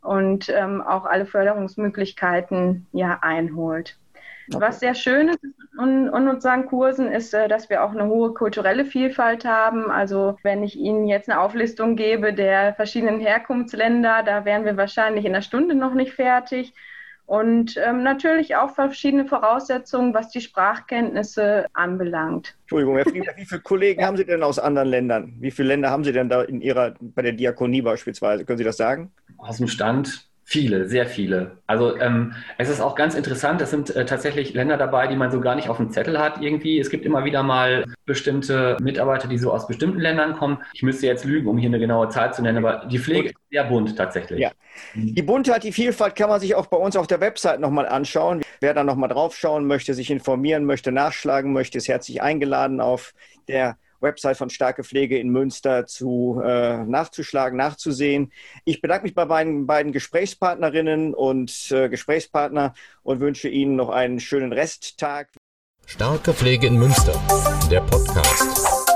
und 0.03 0.49
ähm, 0.51 0.83
auch 0.83 1.07
alle 1.07 1.27
Förderungsmöglichkeiten 1.27 2.87
ja 2.93 3.19
einholt. 3.23 3.97
Okay. 4.53 4.61
Was 4.61 4.81
sehr 4.81 4.95
schön 4.95 5.29
ist 5.29 5.39
in, 5.79 6.07
in 6.07 6.29
unseren 6.29 6.67
Kursen 6.67 7.11
ist, 7.11 7.33
äh, 7.35 7.49
dass 7.49 7.71
wir 7.71 7.85
auch 7.85 7.93
eine 7.93 8.07
hohe 8.07 8.35
kulturelle 8.35 8.85
Vielfalt 8.85 9.45
haben. 9.45 9.91
Also 9.91 10.37
wenn 10.43 10.63
ich 10.63 10.77
Ihnen 10.77 11.07
jetzt 11.07 11.31
eine 11.31 11.41
Auflistung 11.41 11.97
gebe 11.97 12.35
der 12.35 12.75
verschiedenen 12.75 13.21
Herkunftsländer, 13.21 14.23
da 14.25 14.45
wären 14.45 14.65
wir 14.65 14.77
wahrscheinlich 14.77 15.25
in 15.25 15.33
einer 15.33 15.43
Stunde 15.43 15.75
noch 15.75 15.95
nicht 15.95 16.13
fertig. 16.13 16.75
Und 17.27 17.77
ähm, 17.77 18.03
natürlich 18.03 18.57
auch 18.57 18.75
verschiedene 18.75 19.25
Voraussetzungen, 19.25 20.13
was 20.15 20.31
die 20.31 20.41
Sprachkenntnisse 20.41 21.67
anbelangt. 21.75 22.57
Entschuldigung, 22.63 22.97
Herr 22.97 23.05
Friedrich, 23.05 23.37
wie 23.37 23.45
viele 23.45 23.61
Kollegen 23.61 24.05
haben 24.05 24.17
Sie 24.17 24.25
denn 24.25 24.43
aus 24.43 24.59
anderen 24.59 24.89
Ländern? 24.89 25.37
Wie 25.39 25.53
viele 25.53 25.69
Länder 25.69 25.91
haben 25.91 26.03
Sie 26.03 26.11
denn 26.11 26.29
da 26.29 26.43
in 26.43 26.61
Ihrer, 26.61 26.95
bei 27.01 27.23
der 27.23 27.33
Diakonie 27.33 27.83
beispielsweise? 27.83 28.45
Können 28.45 28.59
Sie 28.59 28.65
das 28.65 28.79
sagen? 28.79 29.13
Aus 29.39 29.59
dem 29.59 29.69
Stand 29.69 30.29
Viele, 30.53 30.89
sehr 30.89 31.07
viele. 31.07 31.59
Also 31.69 31.97
ähm, 32.01 32.35
es 32.59 32.69
ist 32.69 32.81
auch 32.81 32.97
ganz 32.97 33.15
interessant, 33.15 33.61
es 33.61 33.71
sind 33.71 33.95
äh, 33.95 34.05
tatsächlich 34.05 34.53
Länder 34.53 34.77
dabei, 34.77 35.07
die 35.07 35.15
man 35.15 35.31
so 35.31 35.41
gar 35.41 35.55
nicht 35.55 35.69
auf 35.69 35.77
dem 35.77 35.93
Zettel 35.93 36.19
hat 36.19 36.43
irgendwie. 36.43 36.81
Es 36.81 36.91
gibt 36.91 37.07
immer 37.07 37.25
wieder 37.25 37.45
mal 37.45 37.85
bestimmte 38.05 38.77
Mitarbeiter, 38.83 39.29
die 39.29 39.39
so 39.39 39.53
aus 39.53 39.69
bestimmten 39.69 40.01
Ländern 40.01 40.33
kommen. 40.33 40.59
Ich 40.73 40.83
müsste 40.83 41.07
jetzt 41.07 41.25
lügen, 41.25 41.47
um 41.47 41.57
hier 41.57 41.69
eine 41.69 41.79
genaue 41.79 42.09
Zahl 42.09 42.35
zu 42.35 42.43
nennen, 42.43 42.59
aber 42.59 42.85
die 42.87 42.99
Pflege 42.99 43.29
ist 43.29 43.37
sehr 43.49 43.63
bunt 43.63 43.97
tatsächlich. 43.97 44.41
Ja. 44.41 44.51
Die 44.97 45.23
Buntheit, 45.23 45.63
die 45.63 45.71
Vielfalt 45.71 46.17
kann 46.17 46.29
man 46.29 46.41
sich 46.41 46.57
auch 46.57 46.67
bei 46.67 46.79
uns 46.79 46.97
auf 46.97 47.07
der 47.07 47.21
Website 47.21 47.61
nochmal 47.61 47.87
anschauen. 47.87 48.41
Wer 48.61 48.75
da 48.75 48.83
nochmal 48.83 49.09
draufschauen 49.09 49.69
möchte, 49.69 49.95
sich 49.95 50.11
informieren 50.11 50.65
möchte, 50.65 50.91
nachschlagen 50.91 51.53
möchte, 51.53 51.79
ist 51.79 51.87
herzlich 51.87 52.23
eingeladen 52.23 52.81
auf 52.81 53.15
der 53.47 53.77
Website 54.01 54.37
von 54.37 54.51
Starke 54.51 54.85
Pflege 54.85 55.19
in 55.19 55.31
Münster 55.31 55.87
zu, 55.87 56.41
äh, 56.45 56.85
nachzuschlagen, 56.85 57.57
nachzusehen. 57.57 58.33
Ich 58.65 58.81
bedanke 58.81 59.05
mich 59.05 59.15
bei 59.15 59.27
meinen 59.27 59.67
beiden 59.67 59.93
Gesprächspartnerinnen 59.93 61.15
und 61.15 61.71
äh, 61.71 61.89
Gesprächspartner 61.89 62.75
und 63.03 63.21
wünsche 63.21 63.49
Ihnen 63.49 63.77
noch 63.77 63.91
einen 63.91 64.21
schönen 64.21 64.53
Resttag. 64.53 65.29
Starke 65.87 66.33
Pflege 66.33 66.67
in 66.67 66.79
Münster, 66.79 67.21
der 67.71 67.81
Podcast. 67.81 68.90